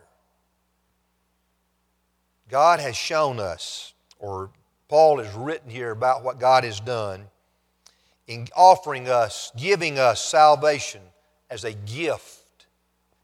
God 2.50 2.79
has 2.79 2.95
shown 2.95 3.39
us, 3.39 3.93
or 4.19 4.50
Paul 4.88 5.19
has 5.19 5.33
written 5.33 5.69
here 5.69 5.91
about 5.91 6.23
what 6.23 6.39
God 6.39 6.63
has 6.63 6.79
done 6.79 7.27
in 8.27 8.47
offering 8.55 9.07
us, 9.07 9.51
giving 9.57 10.00
us 10.00 10.23
salvation 10.23 11.01
as 11.50 11.63
a 11.63 11.73
gift 11.73 12.67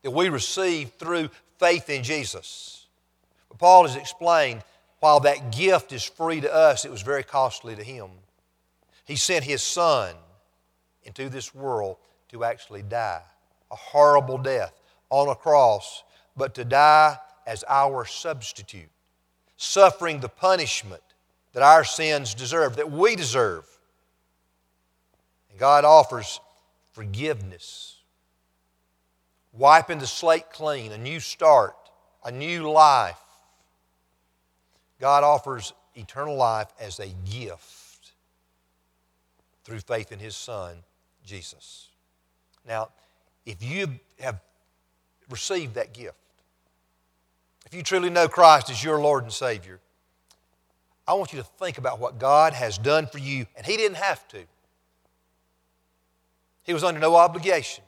that 0.02 0.12
we 0.12 0.30
receive 0.30 0.92
through 0.94 1.30
faith 1.60 1.90
in 1.90 2.04
Jesus. 2.04 2.88
But 3.50 3.58
Paul 3.58 3.86
has 3.86 3.96
explained 3.96 4.64
while 5.00 5.20
that 5.22 5.52
gift 5.52 5.92
is 5.92 6.04
free 6.04 6.42
to 6.42 6.54
us, 6.54 6.86
it 6.86 6.92
was 6.92 7.02
very 7.02 7.24
costly 7.24 7.76
to 7.76 7.84
him. 7.84 8.10
He 9.06 9.16
sent 9.16 9.46
his 9.46 9.62
son 9.62 10.16
into 11.04 11.30
this 11.30 11.54
world 11.54 11.98
to 12.30 12.44
actually 12.44 12.82
die 12.82 13.22
a 13.72 13.76
horrible 13.76 14.38
death 14.38 14.74
on 15.10 15.30
a 15.30 15.36
cross, 15.36 16.04
but 16.36 16.54
to 16.56 16.66
die 16.66 17.18
as 17.46 17.64
our 17.68 18.06
substitute, 18.06 18.90
suffering 19.56 20.20
the 20.20 20.30
punishment 20.30 21.02
that 21.54 21.64
our 21.64 21.84
sins 21.84 22.34
deserve, 22.34 22.76
that 22.76 22.92
we 22.92 23.16
deserve. 23.16 23.66
And 25.50 25.60
God 25.60 25.86
offers 25.86 26.40
forgiveness, 26.92 27.98
wiping 29.54 30.00
the 30.00 30.08
slate 30.08 30.52
clean, 30.52 30.92
a 30.92 30.98
new 30.98 31.20
start, 31.20 31.76
a 32.24 32.32
new 32.32 32.70
life. 32.70 33.18
God 35.00 35.24
offers 35.24 35.74
eternal 35.96 36.36
life 36.36 36.68
as 36.80 37.00
a 37.00 37.08
gift 37.30 38.14
through 39.64 39.80
faith 39.80 40.12
in 40.12 40.20
His 40.20 40.36
Son, 40.36 40.78
Jesus. 41.26 41.90
Now, 42.68 42.90
if 43.46 43.64
you 43.64 44.00
have 44.20 44.40
received 45.30 45.76
that 45.76 45.94
gift, 45.94 46.16
if 47.66 47.74
you 47.74 47.84
truly 47.84 48.10
know 48.10 48.28
Christ 48.28 48.70
as 48.70 48.84
your 48.84 49.00
Lord 49.00 49.24
and 49.24 49.34
Savior, 49.34 49.80
I 51.08 51.14
want 51.14 51.32
you 51.34 51.40
to 51.40 51.46
think 51.46 51.78
about 51.78 52.00
what 52.00 52.20
God 52.20 52.54
has 52.54 52.78
done 52.78 53.08
for 53.08 53.18
you, 53.18 53.46
and 53.56 53.66
He 53.66 53.78
didn't 53.78 53.98
have 53.98 54.28
to. 54.30 54.40
He 56.64 56.74
was 56.74 56.84
under 56.84 57.00
no 57.00 57.16
obligation. 57.16 57.84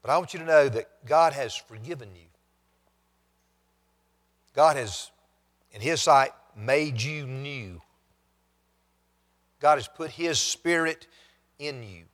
But 0.00 0.10
I 0.10 0.18
want 0.18 0.34
you 0.34 0.40
to 0.40 0.46
know 0.46 0.68
that 0.68 0.88
God 1.06 1.32
has 1.32 1.54
forgiven 1.56 2.08
you. 2.14 2.26
God 4.54 4.76
has, 4.76 5.10
in 5.72 5.80
His 5.80 6.00
sight, 6.00 6.30
made 6.56 7.00
you 7.00 7.26
new. 7.26 7.80
God 9.60 9.76
has 9.76 9.88
put 9.88 10.10
His 10.10 10.38
Spirit 10.38 11.06
in 11.58 11.82
you. 11.82 12.04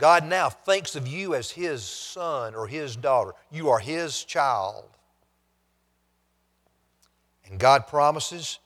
God 0.00 0.26
now 0.26 0.48
thinks 0.48 0.96
of 0.96 1.06
you 1.06 1.34
as 1.34 1.50
His 1.50 1.84
son 1.84 2.54
or 2.54 2.66
His 2.66 2.96
daughter. 2.96 3.32
You 3.52 3.68
are 3.68 3.78
His 3.78 4.24
child. 4.24 4.88
And 7.48 7.60
God 7.60 7.86
promises 7.86 8.58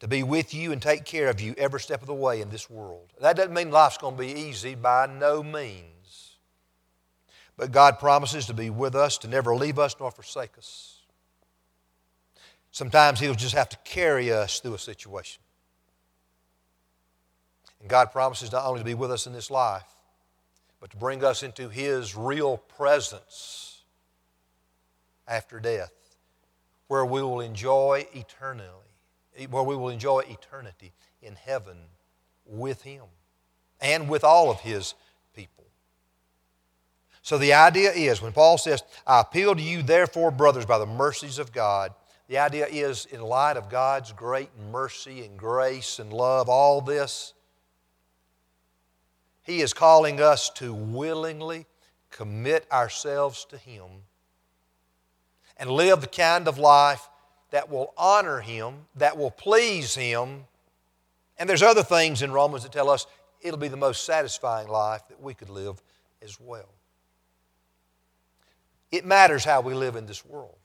to 0.00 0.08
be 0.08 0.22
with 0.22 0.54
you 0.54 0.72
and 0.72 0.80
take 0.80 1.04
care 1.04 1.28
of 1.28 1.42
you 1.42 1.54
every 1.58 1.78
step 1.78 2.00
of 2.00 2.06
the 2.06 2.14
way 2.14 2.40
in 2.40 2.48
this 2.48 2.70
world. 2.70 3.12
That 3.20 3.36
doesn't 3.36 3.52
mean 3.52 3.70
life's 3.70 3.98
going 3.98 4.16
to 4.16 4.22
be 4.22 4.32
easy 4.32 4.74
by 4.74 5.06
no 5.06 5.42
means. 5.42 6.36
But 7.58 7.70
God 7.70 7.98
promises 7.98 8.46
to 8.46 8.54
be 8.54 8.70
with 8.70 8.94
us, 8.94 9.18
to 9.18 9.28
never 9.28 9.54
leave 9.54 9.78
us 9.78 9.94
nor 10.00 10.10
forsake 10.10 10.56
us. 10.56 11.02
Sometimes 12.70 13.20
He'll 13.20 13.34
just 13.34 13.54
have 13.54 13.68
to 13.68 13.76
carry 13.84 14.32
us 14.32 14.60
through 14.60 14.74
a 14.74 14.78
situation. 14.78 15.42
And 17.80 17.90
God 17.90 18.10
promises 18.10 18.50
not 18.52 18.64
only 18.64 18.80
to 18.80 18.84
be 18.86 18.94
with 18.94 19.10
us 19.10 19.26
in 19.26 19.34
this 19.34 19.50
life, 19.50 19.84
but 20.80 20.90
to 20.90 20.96
bring 20.96 21.22
us 21.22 21.42
into 21.42 21.68
His 21.68 22.16
real 22.16 22.56
presence 22.56 23.82
after 25.28 25.60
death, 25.60 25.92
where 26.88 27.04
we 27.04 27.22
will 27.22 27.40
enjoy 27.40 28.06
eternally, 28.14 28.68
where 29.48 29.62
we 29.62 29.76
will 29.76 29.90
enjoy 29.90 30.20
eternity 30.20 30.92
in 31.22 31.36
heaven 31.36 31.76
with 32.46 32.82
Him 32.82 33.04
and 33.80 34.08
with 34.08 34.24
all 34.24 34.50
of 34.50 34.60
His 34.60 34.94
people. 35.34 35.64
So 37.22 37.38
the 37.38 37.52
idea 37.52 37.92
is 37.92 38.22
when 38.22 38.32
Paul 38.32 38.58
says, 38.58 38.82
I 39.06 39.20
appeal 39.20 39.54
to 39.54 39.62
you, 39.62 39.82
therefore, 39.82 40.30
brothers, 40.30 40.66
by 40.66 40.78
the 40.78 40.86
mercies 40.86 41.38
of 41.38 41.52
God, 41.52 41.92
the 42.28 42.38
idea 42.38 42.66
is 42.66 43.06
in 43.06 43.20
light 43.20 43.56
of 43.56 43.68
God's 43.68 44.12
great 44.12 44.50
mercy 44.70 45.24
and 45.24 45.36
grace 45.36 45.98
and 45.98 46.12
love, 46.12 46.48
all 46.48 46.80
this 46.80 47.34
he 49.50 49.62
is 49.62 49.72
calling 49.72 50.20
us 50.20 50.48
to 50.50 50.72
willingly 50.72 51.66
commit 52.10 52.70
ourselves 52.70 53.44
to 53.46 53.58
Him 53.58 54.04
and 55.56 55.68
live 55.68 56.00
the 56.00 56.06
kind 56.06 56.46
of 56.46 56.56
life 56.56 57.08
that 57.50 57.68
will 57.68 57.92
honor 57.98 58.40
Him, 58.40 58.86
that 58.94 59.18
will 59.18 59.32
please 59.32 59.92
Him. 59.96 60.44
And 61.36 61.48
there's 61.48 61.64
other 61.64 61.82
things 61.82 62.22
in 62.22 62.30
Romans 62.30 62.62
that 62.62 62.70
tell 62.70 62.88
us 62.88 63.08
it'll 63.40 63.58
be 63.58 63.66
the 63.66 63.76
most 63.76 64.04
satisfying 64.04 64.68
life 64.68 65.02
that 65.08 65.20
we 65.20 65.34
could 65.34 65.50
live 65.50 65.82
as 66.22 66.38
well. 66.40 66.68
It 68.92 69.04
matters 69.04 69.44
how 69.44 69.62
we 69.62 69.74
live 69.74 69.96
in 69.96 70.06
this 70.06 70.24
world. 70.24 70.59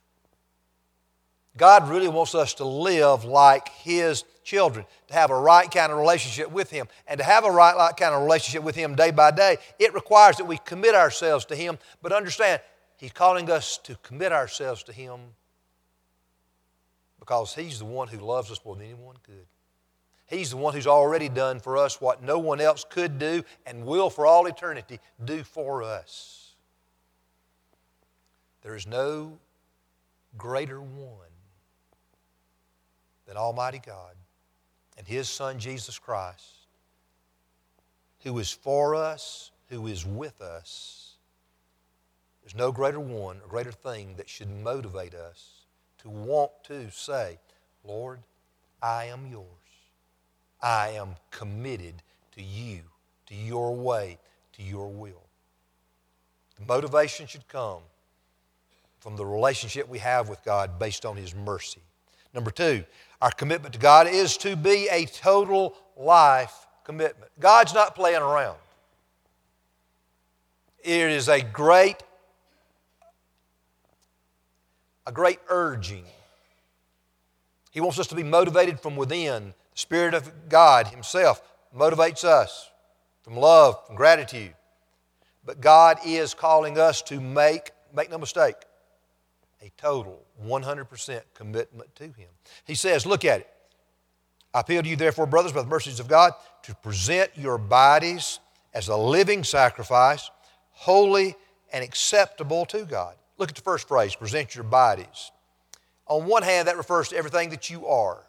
God 1.58 1.90
really 1.90 2.10
wants 2.10 2.36
us 2.36 2.54
to 2.56 2.66
live 2.66 3.24
like 3.24 3.70
His 3.70 4.24
children, 4.44 4.86
to 5.08 5.14
have 5.14 5.32
a 5.32 5.40
right 5.40 5.70
kind 5.72 5.92
of 5.92 5.98
relationship 5.98 6.52
with 6.52 6.70
Him. 6.70 6.88
And 7.08 7.18
to 7.20 7.24
have 7.24 7.46
a 7.46 7.52
right 7.52 7.96
kind 7.98 8.14
of 8.14 8.22
relationship 8.22 8.64
with 8.64 8.76
Him 8.76 8.96
day 8.96 9.12
by 9.12 9.32
day, 9.32 9.58
it 9.80 9.94
requires 9.94 10.38
that 10.38 10.46
we 10.46 10.58
commit 10.58 10.96
ourselves 10.96 11.46
to 11.46 11.56
Him. 11.56 11.78
But 12.02 12.12
understand, 12.12 12.62
He's 12.98 13.12
calling 13.12 13.50
us 13.50 13.78
to 13.84 13.96
commit 14.04 14.32
ourselves 14.32 14.84
to 14.84 14.94
Him 14.94 15.20
because 17.20 17.56
He's 17.56 17.80
the 17.80 17.86
one 17.86 18.10
who 18.10 18.20
loves 18.20 18.52
us 18.52 18.60
more 18.66 18.76
than 18.76 18.86
anyone 18.86 19.16
could. 19.24 19.46
He's 20.28 20.50
the 20.50 20.58
one 20.58 20.74
who's 20.74 20.88
already 20.88 21.30
done 21.30 21.60
for 21.60 21.78
us 21.78 22.02
what 22.02 22.24
no 22.24 22.40
one 22.40 22.60
else 22.60 22.84
could 22.90 23.20
do 23.20 23.44
and 23.66 23.86
will 23.86 24.10
for 24.10 24.26
all 24.26 24.48
eternity 24.48 25.00
do 25.24 25.44
for 25.44 25.84
us. 25.84 26.56
There 28.64 28.76
is 28.76 28.88
no 28.88 29.38
greater 30.36 30.82
one 30.82 31.35
than 33.26 33.38
Almighty 33.38 33.82
God 33.86 34.16
and 34.98 35.08
His 35.08 35.28
Son 35.28 35.60
Jesus 35.60 36.00
Christ, 36.00 36.68
who 38.24 38.38
is 38.40 38.52
for 38.52 38.96
us, 38.96 39.52
who 39.70 39.88
is 39.88 40.06
with 40.06 40.42
us. 40.42 41.16
There's 42.42 42.56
no 42.56 42.72
greater 42.72 43.00
one 43.00 43.38
or 43.44 43.48
greater 43.48 43.72
thing 43.72 44.16
that 44.18 44.30
should 44.30 44.50
motivate 44.64 45.16
us 45.16 45.66
to 46.00 46.10
want 46.10 46.52
to 46.66 46.92
say, 46.92 47.40
Lord, 47.84 48.20
I 48.82 49.06
am 49.06 49.28
yours. 49.28 49.46
I 50.62 50.90
am 50.90 51.16
committed 51.32 52.04
to 52.34 52.44
you, 52.44 52.82
to 53.28 53.36
your 53.36 53.76
way, 53.76 54.20
to 54.54 54.64
your 54.64 54.90
will. 54.90 55.24
The 56.60 56.66
motivation 56.66 57.28
should 57.28 57.48
come 57.48 57.82
from 59.00 59.16
the 59.16 59.26
relationship 59.26 59.88
we 59.90 60.00
have 60.00 60.30
with 60.30 60.44
God 60.44 60.80
based 60.80 61.06
on 61.06 61.18
His 61.18 61.36
mercy. 61.36 61.82
Number 62.36 62.52
two, 62.52 62.84
our 63.22 63.32
commitment 63.32 63.74
to 63.74 63.80
God 63.80 64.08
is 64.08 64.36
to 64.38 64.58
be 64.58 64.90
a 64.92 65.06
total 65.06 65.76
life 65.96 66.68
commitment. 66.84 67.32
God's 67.40 67.74
not 67.74 67.96
playing 67.96 68.22
around. 68.22 68.58
It 70.84 71.10
is 71.10 71.30
a 71.30 71.42
great, 71.42 71.96
a 75.08 75.12
great 75.12 75.40
urging. 75.48 76.04
He 77.72 77.80
wants 77.80 77.98
us 77.98 78.08
to 78.08 78.16
be 78.16 78.24
motivated 78.24 78.80
from 78.82 78.96
within. 78.96 79.54
The 79.74 79.80
Spirit 79.80 80.14
of 80.14 80.32
God 80.50 80.88
Himself 80.88 81.42
motivates 81.76 82.24
us 82.24 82.70
from 83.24 83.38
love, 83.38 83.84
from 83.88 83.96
gratitude. 83.96 84.54
But 85.46 85.62
God 85.62 86.00
is 86.06 86.34
calling 86.34 86.78
us 86.78 87.02
to 87.04 87.20
make, 87.20 87.72
make 87.94 88.12
no 88.12 88.18
mistake, 88.18 88.56
a 89.66 89.72
total 89.78 90.24
100% 90.46 91.22
commitment 91.34 91.96
to 91.96 92.04
Him. 92.04 92.30
He 92.66 92.76
says, 92.76 93.06
Look 93.06 93.26
at 93.26 93.42
it. 93.42 93.50
I 94.54 94.60
appeal 94.62 94.84
to 94.84 94.88
you, 94.88 94.96
therefore, 94.96 95.26
brothers, 95.26 95.52
by 95.52 95.64
the 95.64 95.68
mercies 95.68 96.00
of 96.00 96.08
God, 96.08 96.34
to 96.64 96.76
present 96.76 97.32
your 97.36 97.58
bodies 97.58 98.40
as 98.74 98.88
a 98.88 98.96
living 98.96 99.44
sacrifice, 99.44 100.30
holy 100.72 101.36
and 101.74 101.84
acceptable 101.84 102.66
to 102.68 102.86
God. 102.86 103.16
Look 103.38 103.50
at 103.50 103.56
the 103.56 103.62
first 103.62 103.88
phrase 103.88 104.16
present 104.16 104.54
your 104.54 104.64
bodies. 104.64 105.32
On 106.06 106.28
one 106.28 106.44
hand, 106.44 106.68
that 106.68 106.78
refers 106.78 107.10
to 107.10 107.18
everything 107.18 107.50
that 107.50 107.70
you 107.70 107.88
are. 107.88 108.24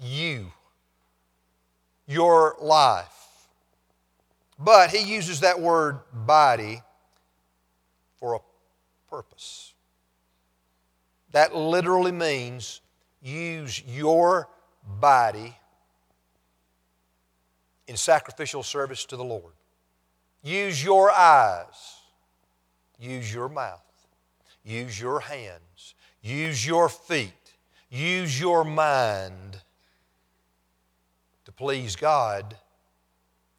You. 0.00 0.50
Your 2.06 2.56
life. 2.60 3.06
But 4.58 4.90
he 4.90 5.12
uses 5.14 5.40
that 5.40 5.60
word 5.60 6.00
body 6.12 6.82
for 8.18 8.34
a 8.34 8.40
purpose. 9.10 9.74
That 11.32 11.54
literally 11.54 12.12
means 12.12 12.80
use 13.20 13.82
your 13.86 14.48
body 15.00 15.56
in 17.86 17.96
sacrificial 17.96 18.62
service 18.62 19.04
to 19.06 19.16
the 19.16 19.24
Lord. 19.24 19.52
Use 20.42 20.82
your 20.82 21.10
eyes. 21.10 21.96
Use 22.98 23.32
your 23.32 23.48
mouth. 23.48 23.82
Use 24.64 25.00
your 25.00 25.20
hands. 25.20 25.94
Use 26.22 26.66
your 26.66 26.88
feet. 26.88 27.32
Use 27.90 28.40
your 28.40 28.64
mind 28.64 29.60
to 31.44 31.52
please 31.52 31.96
God 31.96 32.56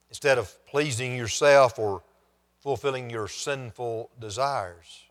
instead 0.10 0.38
of 0.38 0.54
pleasing 0.66 1.16
yourself 1.16 1.78
or 1.78 2.04
fulfilling 2.60 3.10
your 3.10 3.28
sinful 3.28 4.10
desires. 4.20 5.06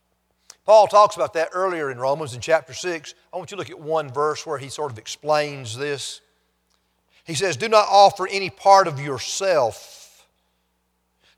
Paul 0.66 0.86
talks 0.86 1.16
about 1.16 1.32
that 1.34 1.50
earlier 1.52 1.90
in 1.90 1.98
Romans 1.98 2.34
in 2.34 2.40
chapter 2.40 2.72
6. 2.72 3.14
I 3.32 3.36
want 3.36 3.50
you 3.50 3.56
to 3.56 3.58
look 3.58 3.70
at 3.70 3.80
one 3.80 4.12
verse 4.12 4.46
where 4.46 4.58
he 4.58 4.68
sort 4.68 4.92
of 4.92 4.98
explains 4.98 5.76
this. 5.76 6.20
He 7.24 7.34
says, 7.34 7.56
Do 7.56 7.68
not 7.68 7.86
offer 7.88 8.28
any 8.28 8.50
part 8.50 8.86
of 8.86 9.00
yourself 9.00 10.26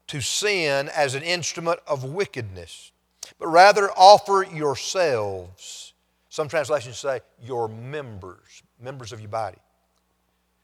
to 0.09 0.21
sin 0.21 0.91
as 0.95 1.15
an 1.15 1.23
instrument 1.23 1.81
of 1.87 2.05
wickedness, 2.05 2.93
but 3.39 3.49
rather 3.49 3.91
offer 3.93 4.47
yourselves. 4.53 5.95
Some 6.29 6.49
translations 6.49 6.99
say 6.99 7.21
your 7.43 7.69
members, 7.69 8.63
members 8.81 9.13
of 9.13 9.21
your 9.21 9.29
body 9.29 9.59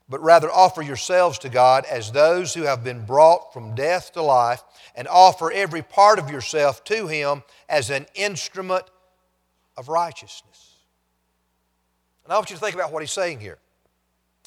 but 0.08 0.22
rather 0.22 0.50
offer 0.50 0.82
yourselves 0.82 1.38
to 1.40 1.48
God 1.48 1.84
as 1.84 2.12
those 2.12 2.54
who 2.54 2.62
have 2.62 2.82
been 2.82 3.04
brought 3.04 3.52
from 3.52 3.74
death 3.74 4.12
to 4.12 4.22
life, 4.22 4.62
and 4.94 5.06
offer 5.08 5.52
every 5.52 5.82
part 5.82 6.18
of 6.18 6.30
yourself 6.30 6.82
to 6.84 7.06
Him 7.06 7.42
as 7.68 7.90
an 7.90 8.06
instrument 8.14 8.84
of 9.76 9.88
righteousness. 9.88 10.76
And 12.24 12.32
I 12.32 12.36
want 12.36 12.50
you 12.50 12.56
to 12.56 12.62
think 12.62 12.74
about 12.74 12.92
what 12.92 13.02
He's 13.02 13.12
saying 13.12 13.40
here. 13.40 13.58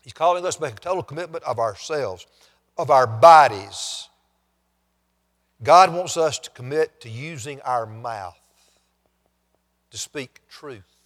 He's 0.04 0.14
calling 0.14 0.46
us 0.46 0.56
to 0.56 0.64
make 0.64 0.74
a 0.74 0.80
total 0.80 1.04
commitment 1.04 1.44
of 1.44 1.60
ourselves, 1.60 2.26
of 2.78 2.90
our 2.90 3.06
bodies, 3.06 4.10
God 5.64 5.94
wants 5.94 6.18
us 6.18 6.40
to 6.40 6.50
commit 6.50 7.02
to 7.02 7.10
using 7.10 7.62
our 7.62 7.86
mouth 7.86 8.40
to 9.92 9.98
speak 9.98 10.42
truth, 10.50 10.98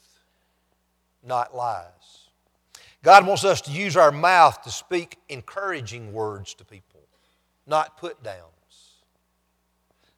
not 1.23 1.55
lies. 1.55 2.24
God 3.05 3.27
wants 3.27 3.45
us 3.45 3.61
to 3.61 3.71
use 3.71 3.95
our 3.95 4.11
mouth 4.11 4.63
to 4.63 4.71
speak 4.71 5.19
encouraging 5.29 6.11
words 6.11 6.55
to 6.55 6.65
people, 6.65 7.01
not 7.67 7.97
put 7.99 8.23
downs. 8.23 9.03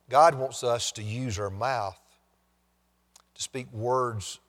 God 0.09 0.35
wants 0.35 0.63
us 0.63 0.93
to 0.93 1.03
use 1.03 1.37
our 1.37 1.49
mouth 1.49 1.99
to 3.35 3.43
speak 3.43 3.69
words 3.73 4.39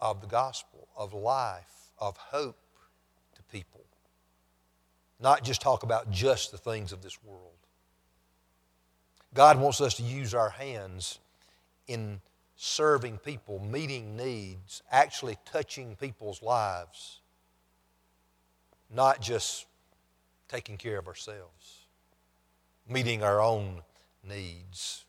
of 0.00 0.20
the 0.20 0.28
gospel, 0.28 0.86
of 0.96 1.12
life, 1.12 1.90
of 1.98 2.16
hope 2.16 2.60
to 3.34 3.42
people, 3.50 3.84
not 5.18 5.42
just 5.42 5.60
talk 5.60 5.82
about 5.82 6.08
just 6.08 6.52
the 6.52 6.56
things 6.56 6.92
of 6.92 7.02
this 7.02 7.18
world. 7.24 7.50
God 9.34 9.58
wants 9.60 9.80
us 9.80 9.94
to 9.94 10.04
use 10.04 10.34
our 10.34 10.50
hands 10.50 11.18
in 11.88 12.20
serving 12.54 13.18
people, 13.18 13.58
meeting 13.58 14.16
needs, 14.16 14.84
actually 14.88 15.36
touching 15.44 15.96
people's 15.96 16.44
lives, 16.44 17.17
not 18.90 19.20
just 19.20 19.66
taking 20.48 20.76
care 20.76 20.98
of 20.98 21.06
ourselves, 21.06 21.86
meeting 22.88 23.22
our 23.22 23.40
own 23.40 23.82
needs. 24.26 25.04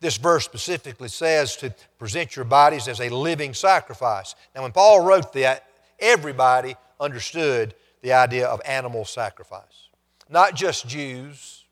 This 0.00 0.16
verse 0.16 0.44
specifically 0.44 1.08
says 1.08 1.56
to 1.56 1.74
present 1.98 2.36
your 2.36 2.44
bodies 2.44 2.88
as 2.88 3.00
a 3.00 3.08
living 3.08 3.54
sacrifice. 3.54 4.34
Now, 4.54 4.62
when 4.62 4.72
Paul 4.72 5.04
wrote 5.04 5.32
that, 5.34 5.66
everybody 5.98 6.76
understood 7.00 7.74
the 8.02 8.12
idea 8.12 8.46
of 8.46 8.60
animal 8.64 9.04
sacrifice. 9.04 9.88
Not 10.28 10.54
just 10.54 10.88
Jews, 10.88 11.64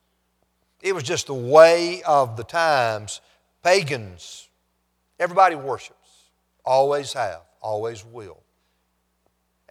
it 0.81 0.95
was 0.95 1.03
just 1.03 1.27
the 1.27 1.35
way 1.35 2.03
of 2.03 2.37
the 2.37 2.45
times. 2.45 3.21
Pagans, 3.63 4.49
everybody 5.19 5.55
worships, 5.55 6.31
always 6.65 7.13
have, 7.15 7.41
always 7.61 8.05
will. 8.05 8.44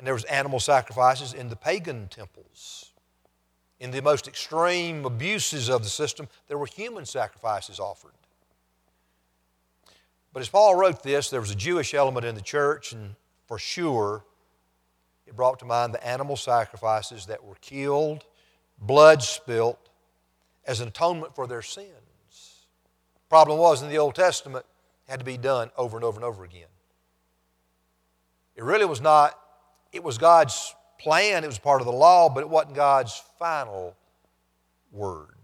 And 0.04 0.08
there 0.10 0.14
was 0.14 0.26
animal 0.26 0.60
sacrifices 0.60 1.34
in 1.34 1.48
the 1.48 1.56
pagan 1.56 2.10
temples. 2.10 2.92
In 3.80 3.90
the 3.92 4.02
most 4.02 4.28
extreme 4.28 5.06
abuses 5.06 5.70
of 5.70 5.82
the 5.82 5.90
system, 5.90 6.28
there 6.50 6.58
were 6.58 6.66
human 6.66 7.06
sacrifices 7.06 7.80
offered. 7.80 8.12
But 10.34 10.42
as 10.42 10.50
Paul 10.50 10.76
wrote 10.76 11.04
this, 11.04 11.30
there 11.30 11.40
was 11.40 11.52
a 11.52 11.56
Jewish 11.56 11.94
element 11.94 12.26
in 12.26 12.36
the 12.36 12.42
church, 12.42 12.92
and 12.92 13.16
for 13.48 13.58
sure, 13.58 14.26
it 15.26 15.38
brought 15.38 15.60
to 15.60 15.66
mind 15.66 15.94
the 15.94 16.06
animal 16.06 16.36
sacrifices 16.36 17.28
that 17.28 17.42
were 17.42 17.56
killed, 17.62 18.26
blood 18.78 19.24
spilt, 19.24 19.88
as 20.66 20.82
an 20.82 20.90
atonement 20.90 21.34
for 21.34 21.48
their 21.48 21.62
sins. 21.62 22.66
Problem 23.30 23.58
was, 23.58 23.82
in 23.82 23.88
the 23.88 24.00
Old 24.00 24.16
Testament, 24.16 24.66
had 25.08 25.20
to 25.20 25.26
be 25.26 25.38
done 25.38 25.72
over 25.78 25.96
and 25.96 26.04
over 26.04 26.18
and 26.18 26.26
over 26.26 26.44
again. 26.44 26.68
It 28.58 28.66
really 28.66 28.84
was 28.84 29.00
not, 29.00 29.40
it 29.94 30.04
was 30.04 30.18
God's 30.18 30.76
plan, 31.00 31.44
it 31.44 31.48
was 31.48 31.60
part 31.60 31.82
of 31.82 31.86
the 31.86 31.94
law, 31.94 32.30
but 32.30 32.42
it 32.42 32.50
wasn't 32.50 32.76
God's 32.76 33.22
final 33.40 33.96
word. 34.92 35.36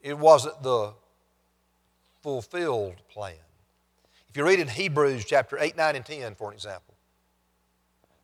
It 0.00 0.18
wasn't 0.18 0.62
the 0.62 0.94
fulfilled 2.22 2.96
plan. 3.08 3.36
If 4.30 4.36
you 4.36 4.44
read 4.44 4.60
in 4.60 4.68
Hebrews 4.68 5.24
chapter 5.24 5.58
8, 5.60 5.76
9, 5.76 5.96
and 5.96 6.04
10, 6.06 6.34
for 6.34 6.48
an 6.48 6.54
example, 6.54 6.94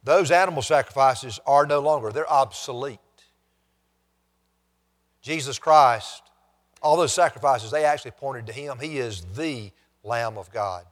those 0.02 0.30
animal 0.30 0.62
sacrifices 0.62 1.38
are 1.46 1.66
no 1.66 1.80
longer, 1.80 2.10
they're 2.10 2.30
obsolete. 2.30 2.98
Jesus 5.20 5.58
Christ, 5.58 6.22
all 6.80 6.96
those 6.96 7.12
sacrifices, 7.12 7.70
they 7.70 7.84
actually 7.84 8.12
pointed 8.12 8.46
to 8.46 8.52
Him. 8.52 8.78
He 8.80 8.98
is 8.98 9.26
the 9.36 9.70
Lamb 10.02 10.38
of 10.38 10.50
God, 10.50 10.84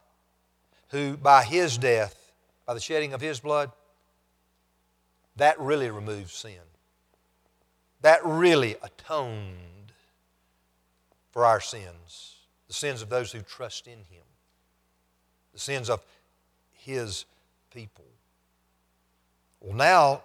who 0.91 1.17
by 1.17 1.45
His 1.45 1.79
death, 1.79 2.33
by 2.67 2.75
the 2.75 2.81
shedding 2.81 3.15
of 3.15 3.21
His 3.21 3.41
blood, 3.41 3.71
that 5.37 5.59
really 5.61 5.91
removes 5.91 6.33
sin. 6.33 6.59
That 8.01 8.21
really 8.25 8.77
atoned 8.83 9.93
for 11.31 11.45
our 11.45 11.61
sins, 11.61 12.37
the 12.67 12.75
sins 12.75 13.03
of 13.03 13.09
those 13.09 13.33
who 13.33 13.41
trust 13.41 13.87
in 13.87 13.99
Him, 13.99 14.25
the 15.53 15.59
sins 15.59 15.91
of 15.91 16.03
His 16.73 17.27
people. 17.73 18.05
Well, 19.61 19.77
now, 19.77 20.23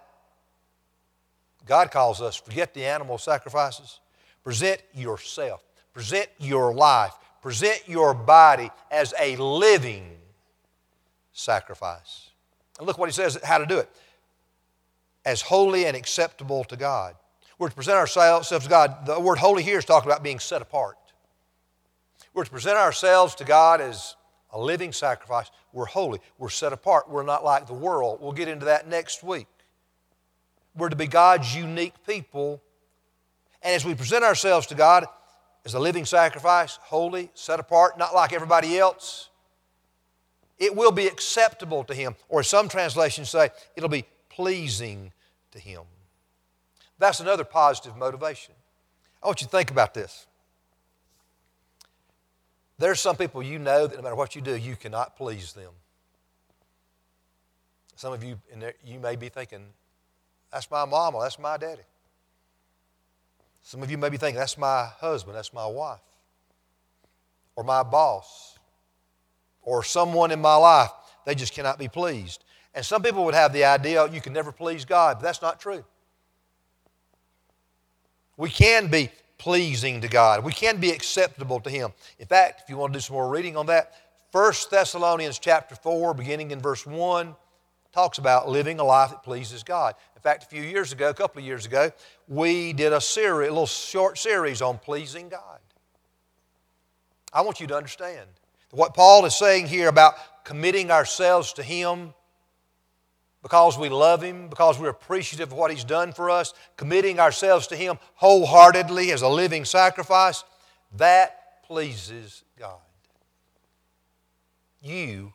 God 1.66 1.90
calls 1.90 2.20
us, 2.20 2.36
forget 2.36 2.74
the 2.74 2.84
animal 2.84 3.18
sacrifices, 3.18 4.00
present 4.42 4.80
yourself, 4.94 5.62
present 5.92 6.28
your 6.38 6.74
life, 6.74 7.12
present 7.42 7.82
your 7.86 8.14
body 8.14 8.70
as 8.90 9.12
a 9.20 9.36
living 9.36 10.16
sacrifice. 11.32 12.30
And 12.78 12.86
look 12.86 12.98
what 12.98 13.08
he 13.08 13.12
says 13.12 13.38
how 13.42 13.58
to 13.58 13.66
do 13.66 13.78
it 13.78 13.90
as 15.24 15.42
holy 15.42 15.86
and 15.86 15.96
acceptable 15.96 16.64
to 16.64 16.76
God. 16.76 17.14
We're 17.58 17.68
to 17.68 17.74
present 17.74 17.96
ourselves 17.96 18.48
to 18.48 18.68
God. 18.68 19.06
The 19.06 19.20
word 19.20 19.38
holy 19.38 19.62
here 19.62 19.78
is 19.78 19.84
talking 19.84 20.10
about 20.10 20.22
being 20.22 20.40
set 20.40 20.62
apart. 20.62 20.96
We're 22.34 22.44
to 22.44 22.50
present 22.50 22.78
ourselves 22.78 23.34
to 23.36 23.44
God 23.44 23.80
as 23.80 24.16
a 24.50 24.60
living 24.60 24.92
sacrifice. 24.92 25.50
We're 25.72 25.86
holy. 25.86 26.20
We're 26.38 26.48
set 26.48 26.72
apart. 26.72 27.08
We're 27.08 27.22
not 27.22 27.44
like 27.44 27.66
the 27.66 27.74
world. 27.74 28.18
We'll 28.20 28.32
get 28.32 28.48
into 28.48 28.66
that 28.66 28.88
next 28.88 29.22
week. 29.22 29.46
We're 30.74 30.88
to 30.88 30.96
be 30.96 31.06
God's 31.06 31.54
unique 31.54 31.94
people. 32.06 32.62
And 33.62 33.74
as 33.74 33.84
we 33.84 33.94
present 33.94 34.24
ourselves 34.24 34.66
to 34.68 34.74
God 34.74 35.06
as 35.64 35.74
a 35.74 35.78
living 35.78 36.04
sacrifice, 36.04 36.78
holy, 36.82 37.30
set 37.34 37.60
apart, 37.60 37.98
not 37.98 38.14
like 38.14 38.32
everybody 38.32 38.78
else, 38.78 39.28
it 40.58 40.74
will 40.74 40.92
be 40.92 41.06
acceptable 41.06 41.84
to 41.84 41.94
Him. 41.94 42.16
Or 42.28 42.42
some 42.42 42.68
translations 42.68 43.30
say, 43.30 43.50
it'll 43.76 43.88
be 43.88 44.04
pleasing 44.42 45.12
to 45.52 45.60
Him. 45.60 45.82
That's 46.98 47.20
another 47.20 47.44
positive 47.44 47.96
motivation. 47.96 48.54
I 49.22 49.26
want 49.26 49.40
you 49.40 49.46
to 49.46 49.50
think 49.52 49.70
about 49.70 49.94
this. 49.94 50.26
There's 52.76 52.98
some 52.98 53.14
people 53.14 53.40
you 53.40 53.60
know 53.60 53.86
that 53.86 53.96
no 53.96 54.02
matter 54.02 54.16
what 54.16 54.34
you 54.34 54.42
do, 54.42 54.56
you 54.56 54.74
cannot 54.74 55.16
please 55.16 55.52
them. 55.52 55.70
Some 57.94 58.12
of 58.12 58.24
you, 58.24 58.36
there, 58.56 58.74
you 58.84 58.98
may 58.98 59.14
be 59.14 59.28
thinking, 59.28 59.62
that's 60.50 60.68
my 60.68 60.84
mama, 60.84 61.20
that's 61.22 61.38
my 61.38 61.56
daddy. 61.56 61.82
Some 63.62 63.80
of 63.80 63.92
you 63.92 63.96
may 63.96 64.08
be 64.08 64.16
thinking, 64.16 64.40
that's 64.40 64.58
my 64.58 64.86
husband, 64.98 65.36
that's 65.36 65.52
my 65.52 65.66
wife, 65.66 66.00
or 67.54 67.62
my 67.62 67.84
boss, 67.84 68.58
or 69.62 69.84
someone 69.84 70.32
in 70.32 70.40
my 70.40 70.56
life. 70.56 70.90
They 71.26 71.36
just 71.36 71.54
cannot 71.54 71.78
be 71.78 71.86
pleased. 71.86 72.42
And 72.74 72.84
some 72.84 73.02
people 73.02 73.24
would 73.24 73.34
have 73.34 73.52
the 73.52 73.64
idea 73.64 74.02
oh, 74.02 74.06
you 74.06 74.20
can 74.20 74.32
never 74.32 74.52
please 74.52 74.84
God, 74.84 75.18
but 75.18 75.24
that's 75.24 75.42
not 75.42 75.60
true. 75.60 75.84
We 78.36 78.48
can 78.48 78.88
be 78.88 79.10
pleasing 79.38 80.00
to 80.00 80.08
God. 80.08 80.44
We 80.44 80.52
can 80.52 80.78
be 80.78 80.90
acceptable 80.90 81.60
to 81.60 81.70
Him. 81.70 81.92
In 82.18 82.26
fact, 82.26 82.62
if 82.62 82.70
you 82.70 82.76
want 82.76 82.92
to 82.92 82.98
do 82.98 83.02
some 83.02 83.14
more 83.14 83.28
reading 83.28 83.56
on 83.56 83.66
that, 83.66 83.94
1 84.30 84.52
Thessalonians 84.70 85.38
chapter 85.38 85.74
4, 85.74 86.14
beginning 86.14 86.52
in 86.52 86.60
verse 86.60 86.86
1, 86.86 87.34
talks 87.92 88.18
about 88.18 88.48
living 88.48 88.80
a 88.80 88.84
life 88.84 89.10
that 89.10 89.22
pleases 89.22 89.62
God. 89.62 89.94
In 90.16 90.22
fact, 90.22 90.44
a 90.44 90.46
few 90.46 90.62
years 90.62 90.92
ago, 90.92 91.10
a 91.10 91.14
couple 91.14 91.40
of 91.40 91.44
years 91.44 91.66
ago, 91.66 91.90
we 92.28 92.72
did 92.72 92.92
a 92.92 93.00
series, 93.00 93.48
a 93.48 93.52
little 93.52 93.66
short 93.66 94.16
series 94.16 94.62
on 94.62 94.78
pleasing 94.78 95.28
God. 95.28 95.58
I 97.32 97.42
want 97.42 97.60
you 97.60 97.66
to 97.66 97.76
understand 97.76 98.26
what 98.70 98.94
Paul 98.94 99.26
is 99.26 99.36
saying 99.36 99.66
here 99.66 99.88
about 99.88 100.44
committing 100.44 100.90
ourselves 100.90 101.52
to 101.54 101.62
Him 101.62 102.14
because 103.42 103.76
we 103.76 103.88
love 103.88 104.22
Him, 104.22 104.48
because 104.48 104.78
we're 104.78 104.88
appreciative 104.88 105.52
of 105.52 105.58
what 105.58 105.70
He's 105.70 105.84
done 105.84 106.12
for 106.12 106.30
us, 106.30 106.54
committing 106.76 107.18
ourselves 107.18 107.66
to 107.68 107.76
Him 107.76 107.98
wholeheartedly 108.14 109.10
as 109.12 109.22
a 109.22 109.28
living 109.28 109.64
sacrifice, 109.64 110.44
that 110.96 111.64
pleases 111.64 112.44
God. 112.58 112.78
You 114.80 115.32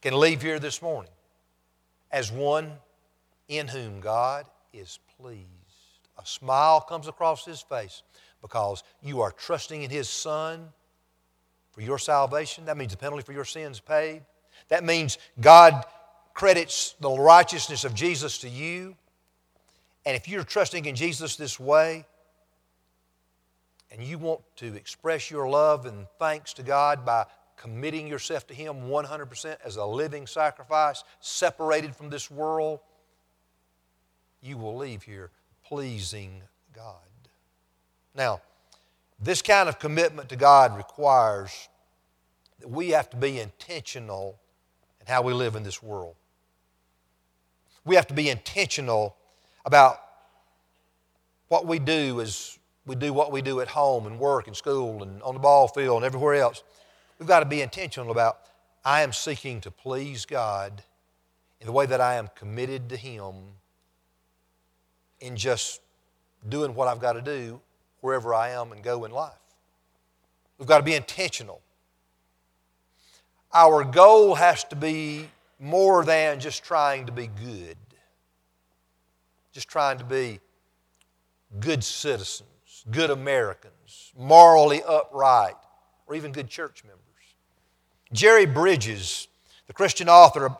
can 0.00 0.18
leave 0.18 0.42
here 0.42 0.58
this 0.58 0.80
morning 0.80 1.10
as 2.10 2.32
one 2.32 2.72
in 3.48 3.68
whom 3.68 4.00
God 4.00 4.46
is 4.72 4.98
pleased. 5.18 5.46
A 6.18 6.26
smile 6.26 6.80
comes 6.80 7.08
across 7.08 7.44
his 7.44 7.60
face 7.60 8.02
because 8.42 8.82
you 9.02 9.20
are 9.20 9.32
trusting 9.32 9.82
in 9.82 9.90
his 9.90 10.08
Son 10.08 10.68
for 11.72 11.80
your 11.80 11.98
salvation. 11.98 12.66
That 12.66 12.76
means 12.76 12.92
the 12.92 12.98
penalty 12.98 13.22
for 13.22 13.32
your 13.32 13.44
sins 13.44 13.80
paid. 13.80 14.22
That 14.68 14.84
means 14.84 15.18
God 15.40 15.84
credits 16.40 16.94
the 17.00 17.10
righteousness 17.10 17.84
of 17.84 17.92
Jesus 17.92 18.38
to 18.38 18.48
you. 18.48 18.96
And 20.06 20.16
if 20.16 20.26
you're 20.26 20.42
trusting 20.42 20.86
in 20.86 20.96
Jesus 20.96 21.36
this 21.36 21.60
way, 21.60 22.06
and 23.90 24.02
you 24.02 24.16
want 24.16 24.40
to 24.56 24.74
express 24.74 25.30
your 25.30 25.50
love 25.50 25.84
and 25.84 26.06
thanks 26.18 26.54
to 26.54 26.62
God 26.62 27.04
by 27.04 27.26
committing 27.58 28.06
yourself 28.06 28.46
to 28.46 28.54
Him 28.54 28.88
100% 28.88 29.56
as 29.62 29.76
a 29.76 29.84
living 29.84 30.26
sacrifice, 30.26 31.04
separated 31.20 31.94
from 31.94 32.08
this 32.08 32.30
world, 32.30 32.80
you 34.40 34.56
will 34.56 34.78
leave 34.78 35.02
here 35.02 35.30
pleasing 35.62 36.40
God. 36.74 36.94
Now, 38.14 38.40
This 39.22 39.42
kind 39.42 39.68
of 39.68 39.78
commitment 39.78 40.30
to 40.30 40.36
God 40.36 40.74
requires 40.74 41.68
that 42.60 42.70
we 42.70 42.88
have 42.92 43.10
to 43.10 43.18
be 43.18 43.38
intentional 43.38 44.40
in 45.02 45.06
how 45.06 45.20
we 45.20 45.34
live 45.34 45.54
in 45.54 45.64
this 45.64 45.82
world. 45.82 46.14
We 47.84 47.94
have 47.96 48.06
to 48.08 48.14
be 48.14 48.28
intentional 48.28 49.16
about 49.64 50.00
what 51.48 51.66
we 51.66 51.78
do 51.78 52.20
as 52.20 52.58
we 52.86 52.94
do 52.94 53.12
what 53.12 53.30
we 53.30 53.42
do 53.42 53.60
at 53.60 53.68
home 53.68 54.06
and 54.06 54.18
work 54.18 54.46
and 54.46 54.56
school 54.56 55.02
and 55.02 55.22
on 55.22 55.34
the 55.34 55.40
ball 55.40 55.68
field 55.68 55.96
and 55.96 56.04
everywhere 56.04 56.34
else. 56.34 56.62
We've 57.18 57.28
got 57.28 57.40
to 57.40 57.46
be 57.46 57.60
intentional 57.60 58.10
about 58.10 58.40
I 58.84 59.02
am 59.02 59.12
seeking 59.12 59.60
to 59.62 59.70
please 59.70 60.24
God 60.24 60.82
in 61.60 61.66
the 61.66 61.72
way 61.72 61.86
that 61.86 62.00
I 62.00 62.14
am 62.14 62.30
committed 62.34 62.88
to 62.88 62.96
Him 62.96 63.34
in 65.20 65.36
just 65.36 65.82
doing 66.48 66.74
what 66.74 66.88
I've 66.88 67.00
got 67.00 67.12
to 67.12 67.22
do 67.22 67.60
wherever 68.00 68.34
I 68.34 68.50
am 68.50 68.72
and 68.72 68.82
go 68.82 69.04
in 69.04 69.10
life. 69.10 69.32
We've 70.58 70.68
got 70.68 70.78
to 70.78 70.84
be 70.84 70.94
intentional. 70.94 71.60
Our 73.52 73.84
goal 73.84 74.36
has 74.36 74.64
to 74.64 74.76
be 74.76 75.28
more 75.60 76.04
than 76.04 76.40
just 76.40 76.64
trying 76.64 77.06
to 77.06 77.12
be 77.12 77.26
good, 77.26 77.76
just 79.52 79.68
trying 79.68 79.98
to 79.98 80.04
be 80.04 80.40
good 81.60 81.84
citizens, 81.84 82.84
good 82.90 83.10
Americans, 83.10 84.12
morally 84.16 84.82
upright, 84.82 85.56
or 86.06 86.14
even 86.14 86.32
good 86.32 86.48
church 86.48 86.82
members. 86.84 87.00
Jerry 88.12 88.46
Bridges, 88.46 89.28
the 89.66 89.72
Christian 89.72 90.08
author, 90.08 90.56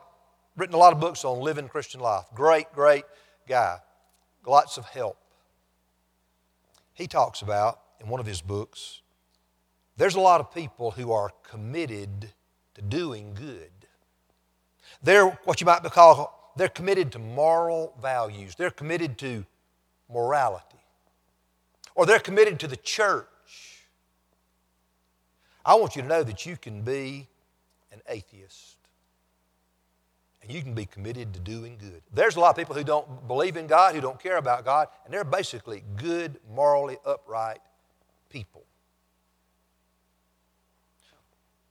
written 0.57 0.75
a 0.75 0.79
lot 0.79 0.93
of 0.93 1.01
books 1.01 1.25
on 1.25 1.41
living 1.41 1.69
Christian 1.69 2.01
life. 2.01 2.27
Great, 2.35 2.73
great 2.75 3.05
guy. 3.49 3.79
Lots 4.47 4.77
of 4.77 4.85
help. 4.85 5.17
He 6.93 7.07
talks 7.07 7.43
about 7.43 7.81
in 8.01 8.09
one 8.09 8.21
of 8.21 8.27
his 8.27 8.43
books 8.43 9.01
there's 10.01 10.15
a 10.15 10.21
lot 10.21 10.41
of 10.41 10.55
people 10.55 10.93
who 10.93 11.13
are 11.13 11.29
committed 11.43 12.33
to 12.73 12.81
doing 12.81 13.35
good. 13.35 13.71
They're 15.03 15.27
what 15.45 15.61
you 15.61 15.67
might 15.67 15.83
call, 15.85 16.53
they're 16.57 16.69
committed 16.69 17.13
to 17.13 17.19
moral 17.19 17.95
values. 18.01 18.55
They're 18.55 18.71
committed 18.71 19.19
to 19.19 19.45
morality. 20.13 20.65
Or 21.95 22.07
they're 22.07 22.19
committed 22.19 22.61
to 22.61 22.67
the 22.67 22.77
church. 22.77 23.27
I 25.65 25.75
want 25.75 25.97
you 25.97 26.03
to 26.03 26.09
know 26.09 26.23
that 26.23 26.47
you 26.47 26.57
can 26.57 26.83
be 26.83 27.29
an 27.93 28.01
atheist. 28.09 28.77
And 30.43 30.51
you 30.51 30.63
can 30.63 30.75
be 30.75 30.87
committed 30.87 31.35
to 31.35 31.41
doing 31.41 31.77
good. 31.79 32.03
There's 32.13 32.37
a 32.37 32.41
lot 32.41 32.51
of 32.51 32.57
people 32.57 32.75
who 32.75 32.85
don't 32.85 33.29
believe 33.29 33.57
in 33.57 33.67
God, 33.67 33.95
who 33.95 34.01
don't 34.01 34.21
care 34.21 34.39
about 34.39 34.65
God, 34.65 34.89
and 35.05 35.13
they're 35.13 35.25
basically 35.25 35.85
good, 35.97 36.39
morally 36.55 36.97
upright 37.05 37.61
people. 38.31 38.65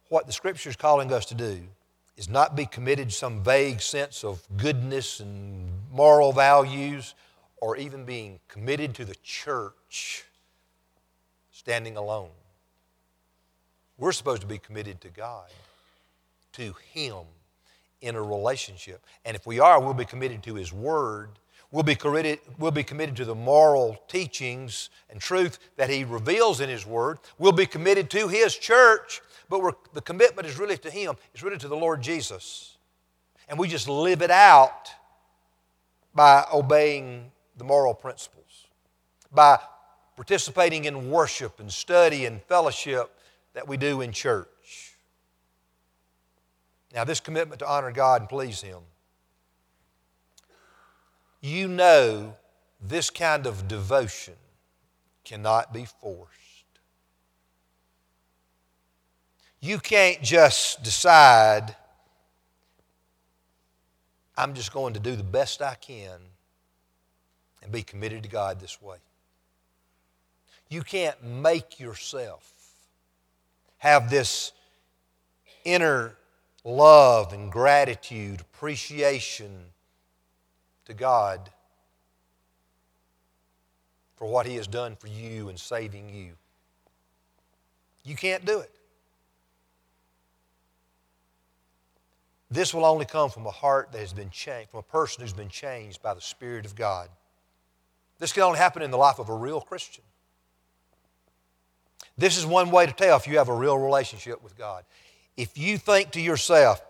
What 0.09 0.27
the 0.27 0.33
Scripture 0.33 0.69
is 0.69 0.75
calling 0.75 1.11
us 1.11 1.25
to 1.25 1.35
do 1.35 1.61
is 2.19 2.29
not 2.29 2.53
be 2.53 2.65
committed 2.65 3.13
some 3.13 3.41
vague 3.41 3.79
sense 3.79 4.25
of 4.25 4.45
goodness 4.57 5.21
and 5.21 5.69
moral 5.89 6.33
values 6.33 7.15
or 7.61 7.77
even 7.77 8.03
being 8.03 8.41
committed 8.49 8.93
to 8.93 9.05
the 9.05 9.15
church 9.23 10.25
standing 11.49 11.95
alone. 11.95 12.31
We're 13.97 14.11
supposed 14.11 14.41
to 14.41 14.47
be 14.47 14.57
committed 14.57 14.99
to 14.99 15.07
God 15.07 15.47
to 16.53 16.75
Him 16.91 17.23
in 18.01 18.15
a 18.15 18.21
relationship. 18.21 19.01
And 19.23 19.33
if 19.33 19.47
we 19.47 19.61
are, 19.61 19.79
we'll 19.79 19.93
be 19.93 20.03
committed 20.03 20.43
to 20.43 20.55
His 20.55 20.73
Word. 20.73 21.29
We'll 21.71 21.83
be, 21.83 21.95
committed, 21.95 22.39
we'll 22.57 22.71
be 22.71 22.83
committed 22.83 23.15
to 23.17 23.25
the 23.25 23.35
moral 23.35 24.01
teachings 24.07 24.89
and 25.09 25.21
truth 25.21 25.59
that 25.77 25.89
He 25.89 26.03
reveals 26.03 26.61
in 26.61 26.69
His 26.69 26.85
Word. 26.85 27.19
We'll 27.37 27.51
be 27.51 27.67
committed 27.67 28.09
to 28.11 28.27
His 28.27 28.55
church, 28.55 29.21
but 29.49 29.61
the 29.93 30.01
commitment 30.01 30.47
is 30.47 30.57
really 30.57 30.77
to 30.77 30.89
Him, 30.89 31.15
it's 31.33 31.43
really 31.43 31.59
to 31.59 31.67
the 31.67 31.77
Lord 31.77 32.01
Jesus. 32.01 32.77
And 33.47 33.59
we 33.59 33.67
just 33.67 33.87
live 33.87 34.21
it 34.21 34.31
out 34.31 34.89
by 36.15 36.45
obeying 36.51 37.31
the 37.57 37.63
moral 37.63 37.93
principles, 37.93 38.67
by 39.31 39.59
participating 40.15 40.85
in 40.85 41.11
worship 41.11 41.59
and 41.59 41.71
study 41.71 42.25
and 42.25 42.41
fellowship 42.43 43.15
that 43.53 43.67
we 43.67 43.77
do 43.77 44.01
in 44.01 44.11
church. 44.11 44.95
Now, 46.93 47.03
this 47.03 47.19
commitment 47.19 47.59
to 47.59 47.67
honor 47.67 47.91
God 47.91 48.21
and 48.21 48.29
please 48.29 48.61
Him, 48.61 48.79
you 51.41 51.67
know 51.67 52.35
this 52.81 53.09
kind 53.09 53.45
of 53.45 53.67
devotion 53.67 54.35
cannot 55.23 55.73
be 55.73 55.85
forced. 55.85 56.29
You 59.61 59.79
can't 59.79 60.21
just 60.21 60.83
decide, 60.83 61.75
I'm 64.37 64.53
just 64.53 64.71
going 64.71 64.93
to 64.93 64.99
do 64.99 65.15
the 65.15 65.23
best 65.23 65.61
I 65.61 65.75
can 65.75 66.19
and 67.61 67.71
be 67.71 67.83
committed 67.83 68.23
to 68.23 68.29
God 68.29 68.59
this 68.59 68.81
way. 68.81 68.97
You 70.69 70.81
can't 70.81 71.21
make 71.23 71.79
yourself 71.79 72.53
have 73.79 74.09
this 74.09 74.51
inner 75.65 76.15
love 76.63 77.33
and 77.33 77.51
gratitude, 77.51 78.41
appreciation 78.41 79.65
to 80.89 80.93
God 80.93 81.49
for 84.15 84.27
what 84.27 84.45
He 84.45 84.55
has 84.57 84.67
done 84.67 84.95
for 84.95 85.07
you 85.07 85.49
and 85.49 85.59
saving 85.59 86.09
you. 86.09 86.33
You 88.03 88.15
can't 88.15 88.45
do 88.45 88.59
it. 88.59 88.71
This 92.51 92.73
will 92.73 92.85
only 92.85 93.05
come 93.05 93.29
from 93.29 93.45
a 93.45 93.51
heart 93.51 93.91
that 93.91 93.99
has 93.99 94.11
been 94.11 94.31
changed, 94.31 94.71
from 94.71 94.79
a 94.79 94.83
person 94.83 95.21
who's 95.21 95.33
been 95.33 95.49
changed 95.49 96.01
by 96.01 96.13
the 96.13 96.21
Spirit 96.21 96.65
of 96.65 96.75
God. 96.75 97.09
This 98.17 98.33
can 98.33 98.43
only 98.43 98.57
happen 98.57 98.81
in 98.81 98.91
the 98.91 98.97
life 98.97 99.19
of 99.19 99.29
a 99.29 99.35
real 99.35 99.61
Christian. 99.61 100.03
This 102.17 102.37
is 102.37 102.45
one 102.45 102.71
way 102.71 102.85
to 102.85 102.91
tell 102.91 103.15
if 103.15 103.27
you 103.27 103.37
have 103.37 103.49
a 103.49 103.55
real 103.55 103.77
relationship 103.77 104.43
with 104.43 104.57
God 104.57 104.83
if 105.39 105.57
you 105.57 105.77
think 105.77 106.11
to 106.11 106.21
yourself, 106.21 106.81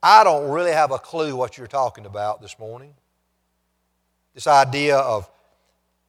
I 0.00 0.22
don't 0.22 0.52
really 0.52 0.70
have 0.70 0.92
a 0.92 0.98
clue 0.98 1.34
what 1.34 1.58
you're 1.58 1.66
talking 1.66 2.06
about 2.06 2.40
this 2.40 2.56
morning, 2.56 2.94
this 4.38 4.46
idea 4.46 4.96
of 4.96 5.28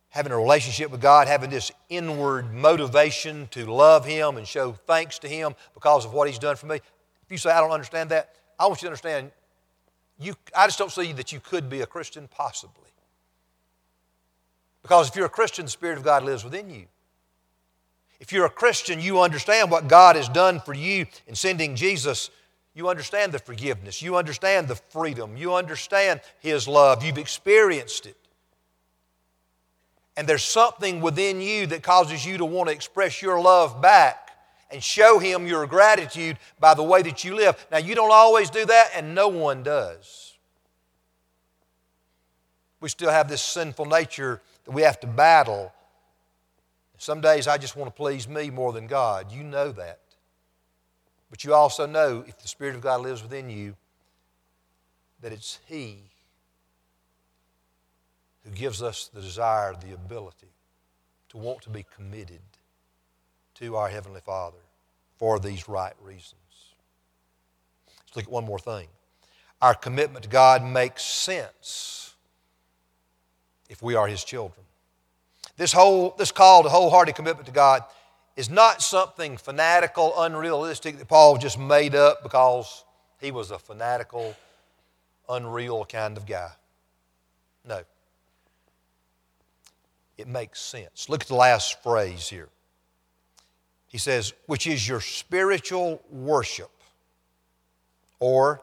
having 0.09 0.31
a 0.31 0.37
relationship 0.37 0.91
with 0.91 1.01
God, 1.01 1.27
having 1.27 1.49
this 1.49 1.71
inward 1.89 2.53
motivation 2.53 3.47
to 3.49 3.65
love 3.65 4.05
Him 4.05 4.37
and 4.37 4.47
show 4.47 4.73
thanks 4.85 5.17
to 5.17 5.27
Him 5.27 5.55
because 5.73 6.05
of 6.05 6.13
what 6.13 6.27
He's 6.27 6.37
done 6.37 6.55
for 6.55 6.67
me. 6.67 6.75
If 6.75 7.31
you 7.31 7.39
say, 7.39 7.49
I 7.49 7.59
don't 7.59 7.71
understand 7.71 8.11
that, 8.11 8.35
I 8.59 8.67
want 8.67 8.83
you 8.83 8.85
to 8.85 8.89
understand, 8.89 9.31
you, 10.19 10.35
I 10.55 10.67
just 10.67 10.77
don't 10.77 10.91
see 10.91 11.11
that 11.13 11.31
you 11.31 11.39
could 11.39 11.71
be 11.71 11.81
a 11.81 11.87
Christian 11.87 12.27
possibly. 12.27 12.91
Because 14.83 15.09
if 15.09 15.15
you're 15.15 15.25
a 15.25 15.29
Christian, 15.29 15.65
the 15.65 15.71
Spirit 15.71 15.97
of 15.97 16.03
God 16.03 16.23
lives 16.23 16.43
within 16.43 16.69
you. 16.69 16.85
If 18.19 18.31
you're 18.31 18.45
a 18.45 18.51
Christian, 18.51 19.01
you 19.01 19.21
understand 19.21 19.71
what 19.71 19.87
God 19.87 20.15
has 20.15 20.29
done 20.29 20.59
for 20.59 20.75
you 20.75 21.07
in 21.25 21.33
sending 21.33 21.75
Jesus. 21.75 22.29
You 22.79 22.87
understand 22.87 23.33
the 23.33 23.39
forgiveness. 23.39 24.01
You 24.01 24.15
understand 24.15 24.69
the 24.69 24.77
freedom. 24.77 25.35
You 25.35 25.53
understand 25.53 26.21
His 26.39 26.65
love. 26.65 27.03
You've 27.03 27.17
experienced 27.17 28.05
it. 28.05 28.15
And 30.15 30.25
there's 30.25 30.45
something 30.45 31.01
within 31.01 31.41
you 31.41 31.67
that 31.67 31.83
causes 31.83 32.25
you 32.25 32.37
to 32.37 32.45
want 32.45 32.69
to 32.69 32.73
express 32.73 33.21
your 33.21 33.41
love 33.41 33.81
back 33.81 34.29
and 34.71 34.81
show 34.81 35.19
Him 35.19 35.45
your 35.45 35.67
gratitude 35.67 36.37
by 36.57 36.73
the 36.73 36.81
way 36.81 37.01
that 37.01 37.25
you 37.25 37.35
live. 37.35 37.67
Now, 37.69 37.79
you 37.79 37.95
don't 37.95 38.13
always 38.13 38.49
do 38.49 38.65
that, 38.65 38.91
and 38.95 39.13
no 39.13 39.27
one 39.27 39.61
does. 39.61 40.37
We 42.79 42.87
still 42.87 43.11
have 43.11 43.27
this 43.27 43.41
sinful 43.41 43.87
nature 43.87 44.41
that 44.63 44.71
we 44.71 44.83
have 44.83 45.01
to 45.01 45.07
battle 45.07 45.73
some 46.97 47.19
days 47.19 47.45
I 47.45 47.57
just 47.57 47.75
want 47.75 47.93
to 47.93 47.97
please 47.97 48.25
me 48.25 48.49
more 48.49 48.71
than 48.71 48.87
God. 48.87 49.33
You 49.33 49.43
know 49.43 49.73
that. 49.73 49.99
But 51.29 51.43
you 51.43 51.53
also 51.53 51.85
know, 51.85 52.23
if 52.27 52.39
the 52.39 52.47
Spirit 52.47 52.75
of 52.75 52.81
God 52.81 53.01
lives 53.01 53.21
within 53.21 53.49
you, 53.49 53.75
that 55.21 55.31
it's 55.31 55.59
He 55.67 55.97
who 58.43 58.51
gives 58.51 58.81
us 58.81 59.09
the 59.13 59.21
desire, 59.21 59.73
the 59.73 59.93
ability 59.93 60.47
to 61.29 61.37
want 61.37 61.61
to 61.61 61.69
be 61.69 61.85
committed 61.95 62.39
to 63.55 63.75
our 63.75 63.89
Heavenly 63.89 64.21
Father 64.21 64.57
for 65.17 65.39
these 65.39 65.67
right 65.67 65.93
reasons. 66.01 66.35
Let's 67.87 68.15
look 68.15 68.25
at 68.25 68.31
one 68.31 68.45
more 68.45 68.59
thing. 68.59 68.87
Our 69.61 69.75
commitment 69.75 70.23
to 70.23 70.29
God 70.29 70.63
makes 70.63 71.03
sense 71.03 72.15
if 73.69 73.83
we 73.83 73.95
are 73.95 74.07
His 74.07 74.23
children. 74.23 74.65
This, 75.57 75.73
whole, 75.73 76.15
this 76.17 76.31
call 76.31 76.63
to 76.63 76.69
wholehearted 76.69 77.15
commitment 77.15 77.45
to 77.47 77.51
God 77.51 77.83
is 78.39 78.49
not 78.49 78.81
something 78.81 79.35
fanatical, 79.35 80.13
unrealistic 80.17 80.97
that 80.97 81.09
Paul 81.09 81.37
just 81.37 81.59
made 81.59 81.93
up 81.93 82.23
because 82.23 82.85
he 83.19 83.31
was 83.31 83.51
a 83.51 83.59
fanatical, 83.59 84.33
unreal 85.27 85.83
kind 85.83 86.15
of 86.15 86.25
guy. 86.25 86.49
No. 87.67 87.81
It 90.17 90.29
makes 90.29 90.61
sense. 90.61 91.09
Look 91.09 91.23
at 91.23 91.27
the 91.27 91.35
last 91.35 91.83
phrase 91.83 92.29
here. 92.29 92.47
He 93.87 93.97
says, 93.97 94.31
which 94.45 94.67
is 94.67 94.87
your 94.87 95.01
spiritual 95.01 96.01
worship. 96.09 96.71
Or 98.21 98.61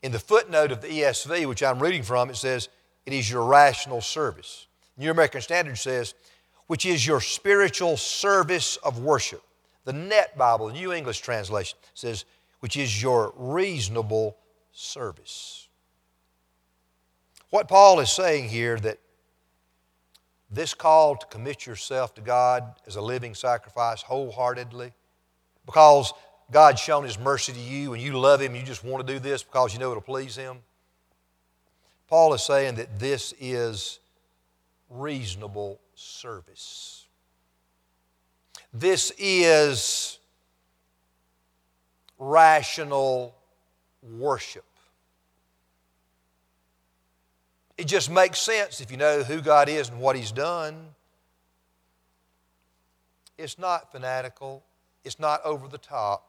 in 0.00 0.12
the 0.12 0.20
footnote 0.20 0.70
of 0.70 0.80
the 0.80 0.86
ESV, 0.86 1.48
which 1.48 1.64
I'm 1.64 1.80
reading 1.80 2.04
from, 2.04 2.30
it 2.30 2.36
says, 2.36 2.68
it 3.04 3.12
is 3.12 3.28
your 3.28 3.46
rational 3.46 4.00
service. 4.00 4.68
New 4.96 5.10
American 5.10 5.40
Standard 5.40 5.76
says, 5.76 6.14
which 6.66 6.84
is 6.84 7.06
your 7.06 7.20
spiritual 7.20 7.96
service 7.96 8.76
of 8.78 9.00
worship. 9.00 9.42
The 9.84 9.92
Net 9.92 10.36
Bible, 10.36 10.68
New 10.70 10.92
English 10.92 11.20
Translation, 11.20 11.78
says, 11.94 12.24
which 12.60 12.76
is 12.76 13.00
your 13.00 13.32
reasonable 13.36 14.36
service. 14.72 15.68
What 17.50 17.68
Paul 17.68 18.00
is 18.00 18.10
saying 18.10 18.48
here 18.48 18.76
that 18.80 18.98
this 20.50 20.74
call 20.74 21.16
to 21.16 21.26
commit 21.26 21.66
yourself 21.66 22.14
to 22.16 22.20
God 22.20 22.74
as 22.86 22.96
a 22.96 23.00
living 23.00 23.34
sacrifice 23.34 24.02
wholeheartedly, 24.02 24.92
because 25.64 26.12
God's 26.50 26.80
shown 26.80 27.04
His 27.04 27.18
mercy 27.18 27.52
to 27.52 27.60
you 27.60 27.94
and 27.94 28.02
you 28.02 28.18
love 28.18 28.40
Him, 28.40 28.54
you 28.54 28.62
just 28.62 28.84
want 28.84 29.06
to 29.06 29.12
do 29.12 29.18
this 29.18 29.42
because 29.42 29.72
you 29.72 29.80
know 29.80 29.90
it'll 29.90 30.02
please 30.02 30.36
Him. 30.36 30.58
Paul 32.08 32.34
is 32.34 32.42
saying 32.42 32.76
that 32.76 32.98
this 32.98 33.34
is 33.40 33.98
reasonable 34.88 35.80
service. 35.96 37.06
This 38.72 39.12
is 39.18 40.18
rational 42.18 43.34
worship. 44.02 44.64
It 47.78 47.86
just 47.86 48.10
makes 48.10 48.38
sense 48.38 48.80
if 48.80 48.90
you 48.90 48.96
know 48.96 49.22
who 49.22 49.40
God 49.40 49.68
is 49.68 49.88
and 49.88 50.00
what 50.00 50.16
He's 50.16 50.32
done. 50.32 50.88
It's 53.38 53.58
not 53.58 53.92
fanatical, 53.92 54.62
it's 55.04 55.18
not 55.18 55.44
over 55.44 55.68
the 55.68 55.78
top, 55.78 56.26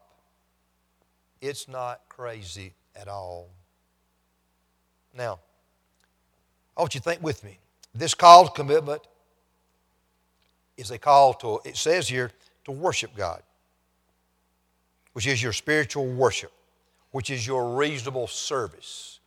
it's 1.40 1.68
not 1.68 2.00
crazy 2.08 2.74
at 2.94 3.08
all. 3.08 3.48
Now, 5.16 5.38
I 6.76 6.80
want 6.82 6.94
you 6.94 7.00
to 7.00 7.04
think 7.04 7.22
with 7.22 7.42
me. 7.44 7.58
This 7.94 8.14
call 8.14 8.46
to 8.46 8.52
commitment 8.52 9.02
is 10.78 10.90
a 10.90 10.98
call 10.98 11.34
to, 11.34 11.60
it 11.64 11.76
says 11.76 12.08
here, 12.08 12.30
to 12.64 12.72
worship 12.72 13.14
God, 13.16 13.42
which 15.12 15.26
is 15.26 15.42
your 15.42 15.52
spiritual 15.52 16.06
worship, 16.06 16.52
which 17.10 17.28
is 17.28 17.46
your 17.46 17.76
reasonable 17.76 18.26
service 18.26 19.18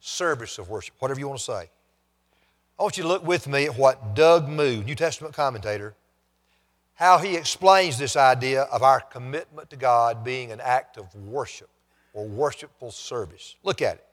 service 0.00 0.58
of 0.58 0.68
worship, 0.68 0.94
whatever 0.98 1.20
you 1.20 1.28
want 1.28 1.38
to 1.38 1.44
say. 1.44 1.70
I 2.78 2.82
want 2.82 2.96
you 2.96 3.02
to 3.02 3.08
look 3.08 3.26
with 3.26 3.48
me 3.48 3.66
at 3.66 3.76
what 3.76 4.14
Doug 4.14 4.48
Moo, 4.48 4.82
New 4.84 4.94
Testament 4.94 5.34
commentator, 5.34 5.94
how 6.94 7.18
he 7.18 7.36
explains 7.36 7.98
this 7.98 8.16
idea 8.16 8.62
of 8.62 8.82
our 8.82 9.00
commitment 9.00 9.70
to 9.70 9.76
God 9.76 10.24
being 10.24 10.50
an 10.50 10.60
act 10.60 10.96
of 10.96 11.14
worship 11.14 11.68
or 12.12 12.26
worshipful 12.26 12.90
service. 12.90 13.56
Look 13.62 13.82
at 13.82 13.96
it. 13.96 14.04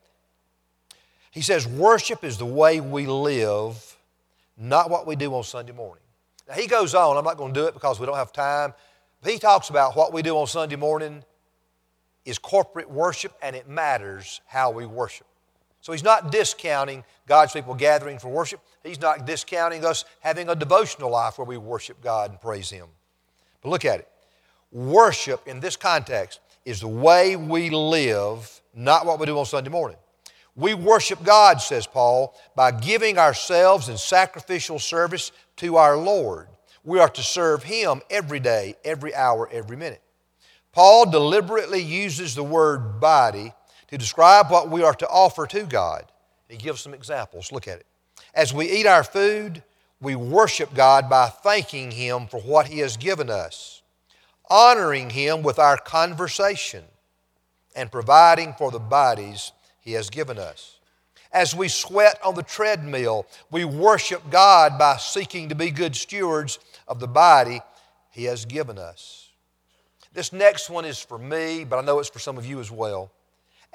He 1.31 1.41
says, 1.41 1.67
Worship 1.67 2.23
is 2.23 2.37
the 2.37 2.45
way 2.45 2.79
we 2.79 3.07
live, 3.07 3.97
not 4.57 4.89
what 4.89 5.05
we 5.07 5.15
do 5.15 5.33
on 5.33 5.43
Sunday 5.43 5.73
morning. 5.73 6.04
Now, 6.47 6.55
he 6.55 6.67
goes 6.67 6.93
on, 6.93 7.17
I'm 7.17 7.23
not 7.23 7.37
going 7.37 7.53
to 7.53 7.59
do 7.59 7.65
it 7.67 7.73
because 7.73 7.99
we 7.99 8.05
don't 8.05 8.15
have 8.15 8.31
time. 8.31 8.73
But 9.21 9.31
he 9.31 9.39
talks 9.39 9.69
about 9.69 9.95
what 9.95 10.13
we 10.13 10.21
do 10.21 10.37
on 10.37 10.47
Sunday 10.47 10.75
morning 10.75 11.23
is 12.25 12.37
corporate 12.37 12.89
worship, 12.89 13.33
and 13.41 13.55
it 13.55 13.67
matters 13.67 14.41
how 14.45 14.71
we 14.71 14.85
worship. 14.85 15.27
So 15.81 15.91
he's 15.91 16.03
not 16.03 16.31
discounting 16.31 17.03
God's 17.27 17.53
people 17.53 17.75
gathering 17.75 18.17
for 18.17 18.29
worship. 18.29 18.59
He's 18.83 18.99
not 18.99 19.25
discounting 19.25 19.85
us 19.85 20.05
having 20.19 20.49
a 20.49 20.55
devotional 20.55 21.11
life 21.11 21.37
where 21.37 21.45
we 21.45 21.57
worship 21.57 22.01
God 22.01 22.31
and 22.31 22.41
praise 22.41 22.69
Him. 22.69 22.87
But 23.61 23.69
look 23.69 23.85
at 23.85 23.99
it. 23.99 24.07
Worship 24.71 25.47
in 25.47 25.59
this 25.59 25.75
context 25.75 26.39
is 26.65 26.81
the 26.81 26.87
way 26.87 27.35
we 27.35 27.69
live, 27.69 28.61
not 28.73 29.05
what 29.05 29.19
we 29.19 29.27
do 29.27 29.37
on 29.37 29.45
Sunday 29.45 29.69
morning. 29.69 29.97
We 30.55 30.73
worship 30.73 31.21
God, 31.23 31.61
says 31.61 31.85
Paul, 31.85 32.35
by 32.55 32.71
giving 32.71 33.17
ourselves 33.17 33.89
in 33.89 33.97
sacrificial 33.97 34.79
service 34.79 35.31
to 35.57 35.77
our 35.77 35.97
Lord. 35.97 36.47
We 36.83 36.99
are 36.99 37.09
to 37.09 37.23
serve 37.23 37.63
Him 37.63 38.01
every 38.09 38.39
day, 38.39 38.75
every 38.83 39.13
hour, 39.15 39.49
every 39.51 39.77
minute. 39.77 40.01
Paul 40.71 41.09
deliberately 41.09 41.81
uses 41.81 42.35
the 42.35 42.43
word 42.43 42.99
body 42.99 43.53
to 43.87 43.97
describe 43.97 44.51
what 44.51 44.69
we 44.69 44.83
are 44.83 44.93
to 44.93 45.07
offer 45.07 45.47
to 45.47 45.63
God. 45.63 46.05
He 46.49 46.57
gives 46.57 46.81
some 46.81 46.93
examples. 46.93 47.51
Look 47.51 47.67
at 47.67 47.79
it. 47.79 47.85
As 48.33 48.53
we 48.53 48.69
eat 48.69 48.85
our 48.85 49.03
food, 49.03 49.63
we 50.01 50.15
worship 50.15 50.73
God 50.73 51.09
by 51.09 51.27
thanking 51.27 51.91
Him 51.91 52.27
for 52.27 52.39
what 52.41 52.67
He 52.67 52.79
has 52.79 52.97
given 52.97 53.29
us, 53.29 53.81
honoring 54.49 55.09
Him 55.09 55.41
with 55.41 55.57
our 55.57 55.77
conversation, 55.77 56.83
and 57.75 57.91
providing 57.91 58.53
for 58.53 58.71
the 58.71 58.79
bodies 58.79 59.53
He 59.79 59.93
has 59.93 60.09
given 60.09 60.37
us. 60.37 60.74
As 61.35 61.55
we 61.55 61.67
sweat 61.67 62.19
on 62.23 62.33
the 62.33 62.41
treadmill, 62.41 63.27
we 63.51 63.63
worship 63.63 64.31
God 64.31 64.79
by 64.79 64.97
seeking 64.97 65.49
to 65.49 65.55
be 65.55 65.69
good 65.69 65.95
stewards 65.95 66.57
of 66.87 66.99
the 66.99 67.07
body 67.07 67.61
He 68.09 68.23
has 68.23 68.45
given 68.45 68.79
us. 68.79 69.29
This 70.13 70.33
next 70.33 70.69
one 70.69 70.85
is 70.85 70.99
for 70.99 71.19
me, 71.19 71.63
but 71.63 71.77
I 71.77 71.81
know 71.81 71.99
it's 71.99 72.09
for 72.09 72.19
some 72.19 72.39
of 72.39 72.45
you 72.47 72.59
as 72.59 72.71
well 72.71 73.11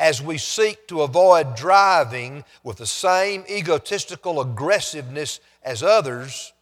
as 0.01 0.23
we 0.23 0.39
seek 0.39 0.89
to 0.89 1.03
avoid 1.03 1.55
driving 1.55 2.43
with 2.65 2.79
the 2.79 2.87
same 2.87 3.45
egotistical 3.51 4.41
aggressiveness 4.41 5.41
as 5.63 5.83
others, 5.83 6.55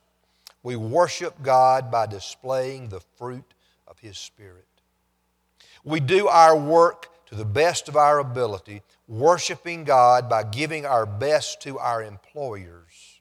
we 0.64 0.74
worship 0.74 1.40
God 1.40 1.88
by 1.88 2.06
displaying 2.06 2.88
the 2.88 3.00
fruit 3.16 3.54
of 3.86 4.00
His 4.00 4.18
Spirit. 4.18 4.66
We 5.84 6.00
do 6.00 6.26
our 6.26 6.56
work 6.56 7.10
to 7.26 7.36
the 7.36 7.44
best 7.44 7.88
of 7.88 7.96
our 7.96 8.18
ability, 8.18 8.82
worshiping 9.08 9.84
God 9.84 10.28
by 10.28 10.44
giving 10.44 10.84
our 10.84 11.06
best 11.06 11.62
to 11.62 11.78
our 11.78 12.02
employers. 12.02 13.20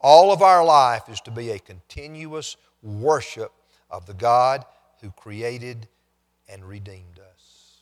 All 0.00 0.32
of 0.32 0.42
our 0.42 0.64
life 0.64 1.08
is 1.08 1.20
to 1.22 1.30
be 1.30 1.50
a 1.50 1.58
continuous 1.58 2.56
worship 2.82 3.52
of 3.90 4.06
the 4.06 4.14
God 4.14 4.64
who 5.00 5.10
created 5.10 5.88
and 6.48 6.64
redeemed 6.64 7.18
us. 7.18 7.78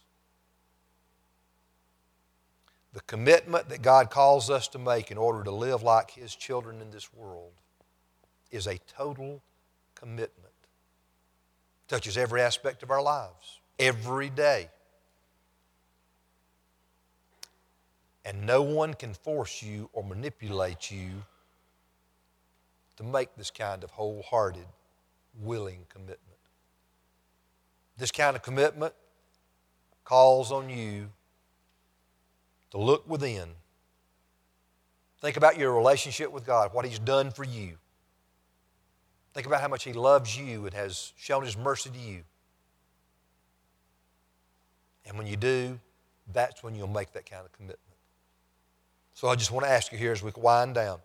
The 2.92 3.00
commitment 3.02 3.68
that 3.68 3.82
God 3.82 4.10
calls 4.10 4.50
us 4.50 4.68
to 4.68 4.78
make 4.78 5.10
in 5.10 5.18
order 5.18 5.44
to 5.44 5.50
live 5.50 5.82
like 5.82 6.10
His 6.10 6.34
children 6.34 6.80
in 6.80 6.90
this 6.90 7.12
world 7.14 7.52
is 8.50 8.66
a 8.66 8.78
total 8.78 9.42
commitment. 9.94 10.52
Touches 11.88 12.18
every 12.18 12.40
aspect 12.40 12.82
of 12.82 12.90
our 12.90 13.02
lives, 13.02 13.60
every 13.78 14.28
day. 14.28 14.68
And 18.24 18.46
no 18.46 18.62
one 18.62 18.94
can 18.94 19.14
force 19.14 19.62
you 19.62 19.88
or 19.92 20.04
manipulate 20.04 20.90
you 20.90 21.10
to 22.96 23.02
make 23.02 23.34
this 23.36 23.50
kind 23.50 23.82
of 23.82 23.90
wholehearted, 23.90 24.66
willing 25.40 25.86
commitment. 25.88 26.18
This 27.96 28.10
kind 28.10 28.36
of 28.36 28.42
commitment 28.42 28.92
calls 30.04 30.52
on 30.52 30.68
you 30.68 31.10
to 32.70 32.78
look 32.78 33.08
within. 33.08 33.48
Think 35.20 35.36
about 35.36 35.58
your 35.58 35.74
relationship 35.74 36.30
with 36.30 36.46
God, 36.46 36.72
what 36.74 36.84
He's 36.84 36.98
done 36.98 37.30
for 37.30 37.44
you. 37.44 37.76
Think 39.32 39.46
about 39.46 39.60
how 39.60 39.68
much 39.68 39.84
He 39.84 39.92
loves 39.92 40.36
you 40.36 40.66
and 40.66 40.74
has 40.74 41.12
shown 41.16 41.44
His 41.44 41.56
mercy 41.56 41.90
to 41.90 41.98
you. 41.98 42.22
And 45.06 45.16
when 45.16 45.26
you 45.26 45.36
do, 45.36 45.78
that's 46.32 46.62
when 46.62 46.74
you'll 46.74 46.88
make 46.88 47.12
that 47.12 47.28
kind 47.28 47.44
of 47.44 47.52
commitment. 47.52 47.89
So 49.20 49.28
I 49.28 49.36
just 49.36 49.50
want 49.50 49.66
to 49.66 49.70
ask 49.70 49.92
you 49.92 49.98
here 49.98 50.12
as 50.12 50.22
we 50.22 50.32
wind 50.34 50.76
down 50.76 50.98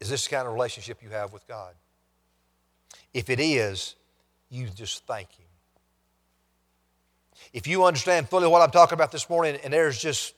is 0.00 0.08
this 0.08 0.26
the 0.26 0.34
kind 0.34 0.48
of 0.48 0.54
relationship 0.54 1.02
you 1.02 1.10
have 1.10 1.34
with 1.34 1.46
God? 1.46 1.74
If 3.12 3.28
it 3.28 3.38
is, 3.38 3.94
you 4.48 4.68
just 4.74 5.04
thank 5.04 5.30
Him. 5.32 5.44
If 7.52 7.66
you 7.66 7.84
understand 7.84 8.30
fully 8.30 8.48
what 8.48 8.62
I'm 8.62 8.70
talking 8.70 8.94
about 8.94 9.12
this 9.12 9.28
morning, 9.28 9.58
and 9.62 9.70
there's 9.70 10.00
just 10.00 10.32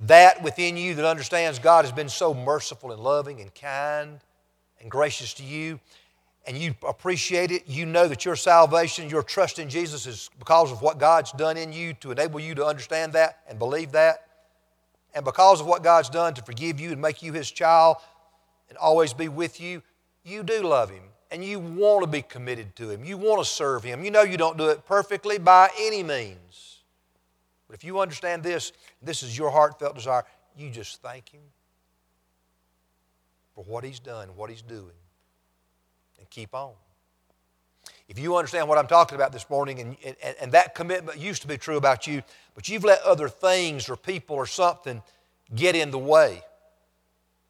that 0.00 0.42
within 0.42 0.76
you 0.76 0.96
that 0.96 1.04
understands 1.04 1.60
God 1.60 1.84
has 1.84 1.92
been 1.92 2.08
so 2.08 2.34
merciful 2.34 2.90
and 2.90 3.00
loving 3.00 3.40
and 3.40 3.54
kind 3.54 4.18
and 4.80 4.90
gracious 4.90 5.32
to 5.34 5.44
you, 5.44 5.78
and 6.44 6.58
you 6.58 6.74
appreciate 6.84 7.52
it, 7.52 7.68
you 7.68 7.86
know 7.86 8.08
that 8.08 8.24
your 8.24 8.34
salvation, 8.34 9.08
your 9.08 9.22
trust 9.22 9.60
in 9.60 9.68
Jesus 9.68 10.06
is 10.06 10.28
because 10.40 10.72
of 10.72 10.82
what 10.82 10.98
God's 10.98 11.30
done 11.30 11.56
in 11.56 11.72
you 11.72 11.92
to 12.00 12.10
enable 12.10 12.40
you 12.40 12.56
to 12.56 12.66
understand 12.66 13.12
that 13.12 13.38
and 13.48 13.60
believe 13.60 13.92
that. 13.92 14.26
And 15.14 15.24
because 15.24 15.60
of 15.60 15.66
what 15.66 15.82
God's 15.82 16.10
done 16.10 16.34
to 16.34 16.42
forgive 16.42 16.80
you 16.80 16.90
and 16.90 17.00
make 17.00 17.22
you 17.22 17.32
His 17.32 17.50
child 17.50 17.96
and 18.68 18.76
always 18.78 19.12
be 19.12 19.28
with 19.28 19.60
you, 19.60 19.82
you 20.24 20.42
do 20.42 20.62
love 20.62 20.90
Him 20.90 21.02
and 21.30 21.44
you 21.44 21.58
want 21.58 22.02
to 22.02 22.06
be 22.06 22.22
committed 22.22 22.74
to 22.76 22.90
Him. 22.90 23.04
You 23.04 23.16
want 23.16 23.42
to 23.42 23.48
serve 23.48 23.82
Him. 23.82 24.04
You 24.04 24.10
know 24.10 24.22
you 24.22 24.36
don't 24.36 24.56
do 24.56 24.68
it 24.68 24.84
perfectly 24.86 25.38
by 25.38 25.68
any 25.78 26.02
means. 26.02 26.78
But 27.66 27.74
if 27.74 27.84
you 27.84 28.00
understand 28.00 28.42
this, 28.42 28.72
this 29.02 29.22
is 29.22 29.36
your 29.36 29.50
heartfelt 29.50 29.94
desire, 29.94 30.24
you 30.56 30.70
just 30.70 31.02
thank 31.02 31.30
Him 31.30 31.42
for 33.54 33.64
what 33.64 33.84
He's 33.84 34.00
done, 34.00 34.28
what 34.36 34.50
He's 34.50 34.62
doing, 34.62 34.94
and 36.18 36.28
keep 36.30 36.54
on. 36.54 36.72
If 38.08 38.18
you 38.18 38.36
understand 38.36 38.68
what 38.68 38.76
I'm 38.76 38.86
talking 38.86 39.16
about 39.16 39.32
this 39.32 39.48
morning, 39.48 39.80
and, 39.80 39.96
and, 40.04 40.36
and 40.40 40.52
that 40.52 40.74
commitment 40.74 41.18
used 41.18 41.42
to 41.42 41.48
be 41.48 41.56
true 41.56 41.76
about 41.76 42.06
you, 42.06 42.22
but 42.54 42.68
you've 42.68 42.84
let 42.84 43.00
other 43.02 43.28
things 43.28 43.88
or 43.88 43.96
people 43.96 44.36
or 44.36 44.46
something 44.46 45.02
get 45.54 45.74
in 45.74 45.90
the 45.90 45.98
way. 45.98 46.42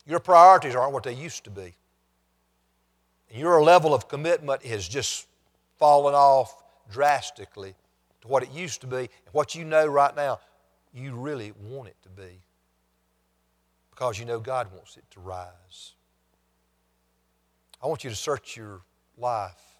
Your 0.06 0.20
priorities 0.20 0.74
aren't 0.74 0.92
what 0.92 1.02
they 1.02 1.14
used 1.14 1.44
to 1.44 1.50
be. 1.50 1.74
And 3.30 3.38
your 3.38 3.62
level 3.62 3.94
of 3.94 4.08
commitment 4.08 4.64
has 4.64 4.86
just 4.86 5.26
fallen 5.78 6.14
off 6.14 6.62
drastically 6.90 7.74
to 8.20 8.28
what 8.28 8.42
it 8.42 8.52
used 8.52 8.80
to 8.82 8.86
be. 8.86 8.96
And 8.96 9.32
what 9.32 9.54
you 9.54 9.64
know 9.64 9.86
right 9.86 10.14
now, 10.14 10.40
you 10.92 11.14
really 11.14 11.52
want 11.60 11.88
it 11.88 11.96
to 12.02 12.08
be. 12.08 12.42
Because 13.90 14.18
you 14.18 14.24
know 14.24 14.38
God 14.38 14.68
wants 14.72 14.96
it 14.96 15.04
to 15.12 15.20
rise. 15.20 15.94
I 17.82 17.86
want 17.86 18.04
you 18.04 18.10
to 18.10 18.16
search 18.16 18.56
your 18.56 18.82
life. 19.18 19.73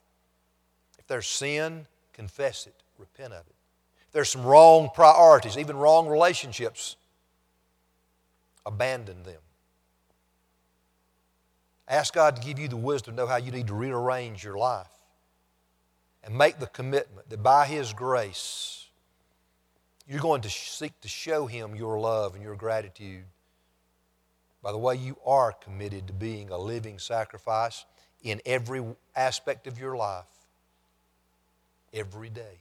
If 1.05 1.09
there's 1.09 1.26
sin, 1.26 1.86
confess 2.14 2.66
it, 2.66 2.74
repent 2.98 3.34
of 3.34 3.46
it. 3.46 3.55
If 4.07 4.12
there's 4.12 4.30
some 4.30 4.44
wrong 4.44 4.88
priorities, 4.94 5.59
even 5.59 5.76
wrong 5.76 6.09
relationships, 6.09 6.96
abandon 8.64 9.22
them. 9.22 9.40
Ask 11.86 12.14
God 12.14 12.36
to 12.36 12.42
give 12.42 12.59
you 12.59 12.68
the 12.68 12.78
wisdom 12.78 13.14
to 13.14 13.22
know 13.22 13.26
how 13.26 13.36
you 13.36 13.52
need 13.52 13.66
to 13.66 13.74
rearrange 13.74 14.42
your 14.42 14.57
life 14.57 14.88
and 16.22 16.36
make 16.36 16.59
the 16.59 16.68
commitment 16.68 17.28
that 17.28 17.42
by 17.42 17.66
His 17.66 17.92
grace, 17.92 18.86
you're 20.09 20.20
going 20.20 20.40
to 20.40 20.50
seek 20.50 20.98
to 21.02 21.09
show 21.09 21.46
Him 21.46 21.76
your 21.76 22.00
love 22.00 22.34
and 22.34 22.42
your 22.42 22.57
gratitude 22.57 23.24
by 24.62 24.72
the 24.72 24.78
way 24.78 24.96
you 24.96 25.18
are 25.26 25.52
committed 25.52 26.07
to 26.07 26.14
being 26.14 26.48
a 26.48 26.57
living 26.57 26.98
sacrifice 26.98 27.84
in 28.22 28.40
every 28.46 28.82
aspect 29.14 29.66
of 29.66 29.78
your 29.78 29.94
life, 29.94 30.24
every 31.95 32.28
day. 32.28 32.59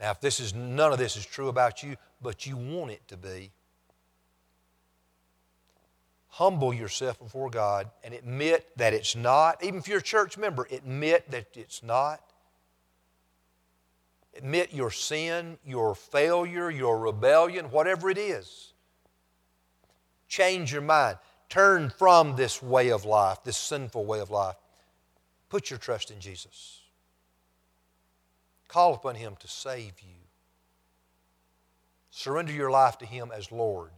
Now, 0.00 0.10
if 0.12 0.20
this 0.20 0.40
is 0.40 0.54
none 0.54 0.92
of 0.92 0.98
this 0.98 1.16
is 1.16 1.26
true 1.26 1.48
about 1.48 1.82
you, 1.82 1.96
but 2.22 2.46
you 2.46 2.56
want 2.56 2.92
it 2.92 3.06
to 3.08 3.16
be, 3.16 3.50
humble 6.28 6.72
yourself 6.72 7.18
before 7.18 7.50
God 7.50 7.90
and 8.04 8.14
admit 8.14 8.68
that 8.76 8.94
it's 8.94 9.16
not. 9.16 9.62
Even 9.62 9.80
if 9.80 9.88
you're 9.88 9.98
a 9.98 10.02
church 10.02 10.38
member, 10.38 10.68
admit 10.70 11.28
that 11.32 11.46
it's 11.54 11.82
not. 11.82 12.20
Admit 14.36 14.72
your 14.72 14.92
sin, 14.92 15.58
your 15.66 15.96
failure, 15.96 16.70
your 16.70 16.98
rebellion, 17.00 17.72
whatever 17.72 18.08
it 18.08 18.18
is. 18.18 18.72
Change 20.28 20.72
your 20.72 20.82
mind. 20.82 21.18
Turn 21.48 21.90
from 21.90 22.36
this 22.36 22.62
way 22.62 22.90
of 22.90 23.04
life, 23.04 23.42
this 23.42 23.56
sinful 23.56 24.04
way 24.04 24.20
of 24.20 24.30
life. 24.30 24.54
Put 25.48 25.70
your 25.70 25.78
trust 25.78 26.12
in 26.12 26.20
Jesus. 26.20 26.77
Call 28.68 28.94
upon 28.94 29.14
Him 29.14 29.34
to 29.40 29.48
save 29.48 30.00
you. 30.00 30.14
Surrender 32.10 32.52
your 32.52 32.70
life 32.70 32.98
to 32.98 33.06
Him 33.06 33.32
as 33.34 33.50
Lord. 33.50 33.90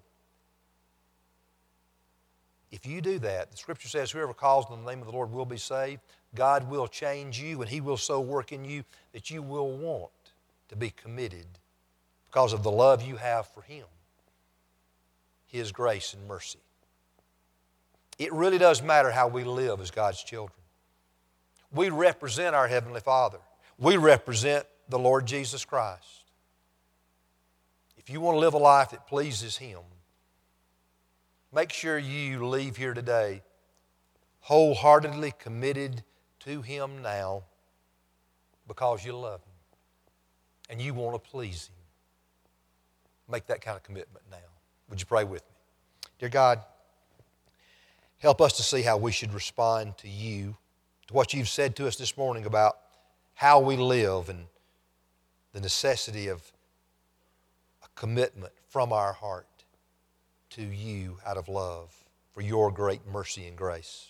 If 2.71 2.87
you 2.87 3.01
do 3.01 3.19
that, 3.19 3.51
the 3.51 3.57
scripture 3.57 3.89
says, 3.89 4.13
whoever 4.13 4.33
calls 4.33 4.67
on 4.71 4.85
the 4.85 4.91
name 4.91 5.01
of 5.01 5.07
the 5.07 5.13
Lord 5.13 5.33
will 5.33 5.45
be 5.45 5.57
saved. 5.57 6.01
God 6.35 6.71
will 6.71 6.87
change 6.87 7.41
you, 7.41 7.61
and 7.61 7.69
He 7.69 7.81
will 7.81 7.97
so 7.97 8.21
work 8.21 8.53
in 8.53 8.65
you 8.65 8.85
that 9.13 9.31
you 9.31 9.43
will 9.43 9.77
want 9.77 10.11
to 10.69 10.77
be 10.77 10.91
committed 10.91 11.47
because 12.29 12.53
of 12.53 12.63
the 12.63 12.71
love 12.71 13.03
you 13.03 13.17
have 13.17 13.49
for 13.49 13.63
Him, 13.63 13.87
His 15.47 15.73
grace 15.73 16.15
and 16.15 16.29
mercy. 16.29 16.61
It 18.21 18.33
really 18.33 18.59
does 18.59 18.83
matter 18.83 19.11
how 19.11 19.27
we 19.27 19.43
live 19.43 19.81
as 19.81 19.91
God's 19.91 20.23
children. 20.23 20.61
We 21.73 21.89
represent 21.89 22.55
our 22.55 22.69
Heavenly 22.69 23.01
Father, 23.01 23.39
we 23.81 23.97
represent 23.97 24.65
the 24.89 24.99
Lord 24.99 25.27
Jesus 25.27 25.65
Christ. 25.65 26.05
If 27.99 28.09
you 28.09 28.21
want 28.21 28.37
to 28.37 28.39
live 28.41 28.55
a 28.55 28.59
life 28.59 28.91
that 28.91 29.09
pleases 29.09 29.57
Him, 29.57 29.81
Make 31.53 31.73
sure 31.73 31.99
you 31.99 32.47
leave 32.47 32.77
here 32.77 32.95
today 32.95 33.43
wholeheartedly 34.41 35.35
committed 35.39 36.05
to 36.41 36.63
Him 36.63 37.03
now 37.03 37.43
because 38.69 39.05
you 39.05 39.17
love 39.17 39.41
Him 39.41 39.53
and 40.71 40.81
you 40.81 40.95
want 40.95 41.23
to 41.23 41.31
please 41.31 41.67
Him. 41.67 41.75
Make 43.33 43.47
that 43.47 43.61
kind 43.63 43.77
of 43.77 43.83
commitment 43.83 44.25
now. 44.31 44.37
Would 44.89 45.01
you 45.01 45.07
pray 45.07 45.25
with 45.25 45.43
me? 45.43 45.57
Dear 46.21 46.29
God, 46.29 46.61
help 48.19 48.41
us 48.41 48.53
to 48.55 48.63
see 48.63 48.83
how 48.83 48.97
we 48.97 49.11
should 49.11 49.35
respond 49.35 49.99
to 49.99 50.09
you, 50.09 50.57
to 51.09 51.15
what 51.15 51.35
you've 51.35 51.49
said 51.49 51.75
to 51.77 51.89
us 51.89 51.97
this 51.97 52.17
morning 52.17 52.47
about 52.47 52.79
how 53.41 53.59
we 53.59 53.75
live 53.75 54.29
and 54.29 54.45
the 55.55 55.61
necessity 55.63 56.29
of 56.29 56.53
a 57.83 57.87
commitment 57.95 58.53
from 58.69 58.93
our 58.93 59.15
heart 59.15 59.47
to 60.51 60.61
you 60.61 61.17
out 61.25 61.39
of 61.39 61.49
love 61.49 62.05
for 62.35 62.43
your 62.43 62.71
great 62.71 63.01
mercy 63.11 63.47
and 63.47 63.57
grace. 63.57 64.09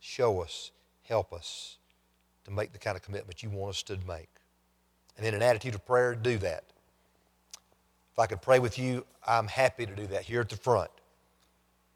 Show 0.00 0.40
us, 0.40 0.70
help 1.02 1.32
us 1.32 1.78
to 2.44 2.52
make 2.52 2.72
the 2.72 2.78
kind 2.78 2.96
of 2.96 3.02
commitment 3.02 3.42
you 3.42 3.50
want 3.50 3.70
us 3.70 3.82
to 3.82 3.98
make. 4.06 4.30
And 5.16 5.26
in 5.26 5.34
an 5.34 5.42
attitude 5.42 5.74
of 5.74 5.84
prayer, 5.84 6.14
do 6.14 6.38
that. 6.38 6.62
If 8.12 8.20
I 8.20 8.26
could 8.26 8.40
pray 8.40 8.60
with 8.60 8.78
you, 8.78 9.04
I'm 9.26 9.48
happy 9.48 9.84
to 9.84 9.96
do 9.96 10.06
that 10.06 10.22
here 10.22 10.42
at 10.42 10.48
the 10.48 10.56
front. 10.56 10.92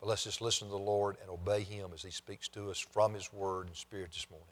But 0.01 0.09
let's 0.09 0.24
just 0.24 0.40
listen 0.40 0.68
to 0.68 0.72
the 0.72 0.78
Lord 0.78 1.16
and 1.20 1.30
obey 1.30 1.62
Him 1.62 1.90
as 1.94 2.03
He 2.03 2.11
speaks 2.11 2.48
to 2.48 2.70
us 2.70 2.78
from 2.78 3.14
His 3.14 3.32
Word 3.32 3.66
and 3.66 3.76
Spirit 3.76 4.12
this 4.12 4.26
morning. 4.30 4.48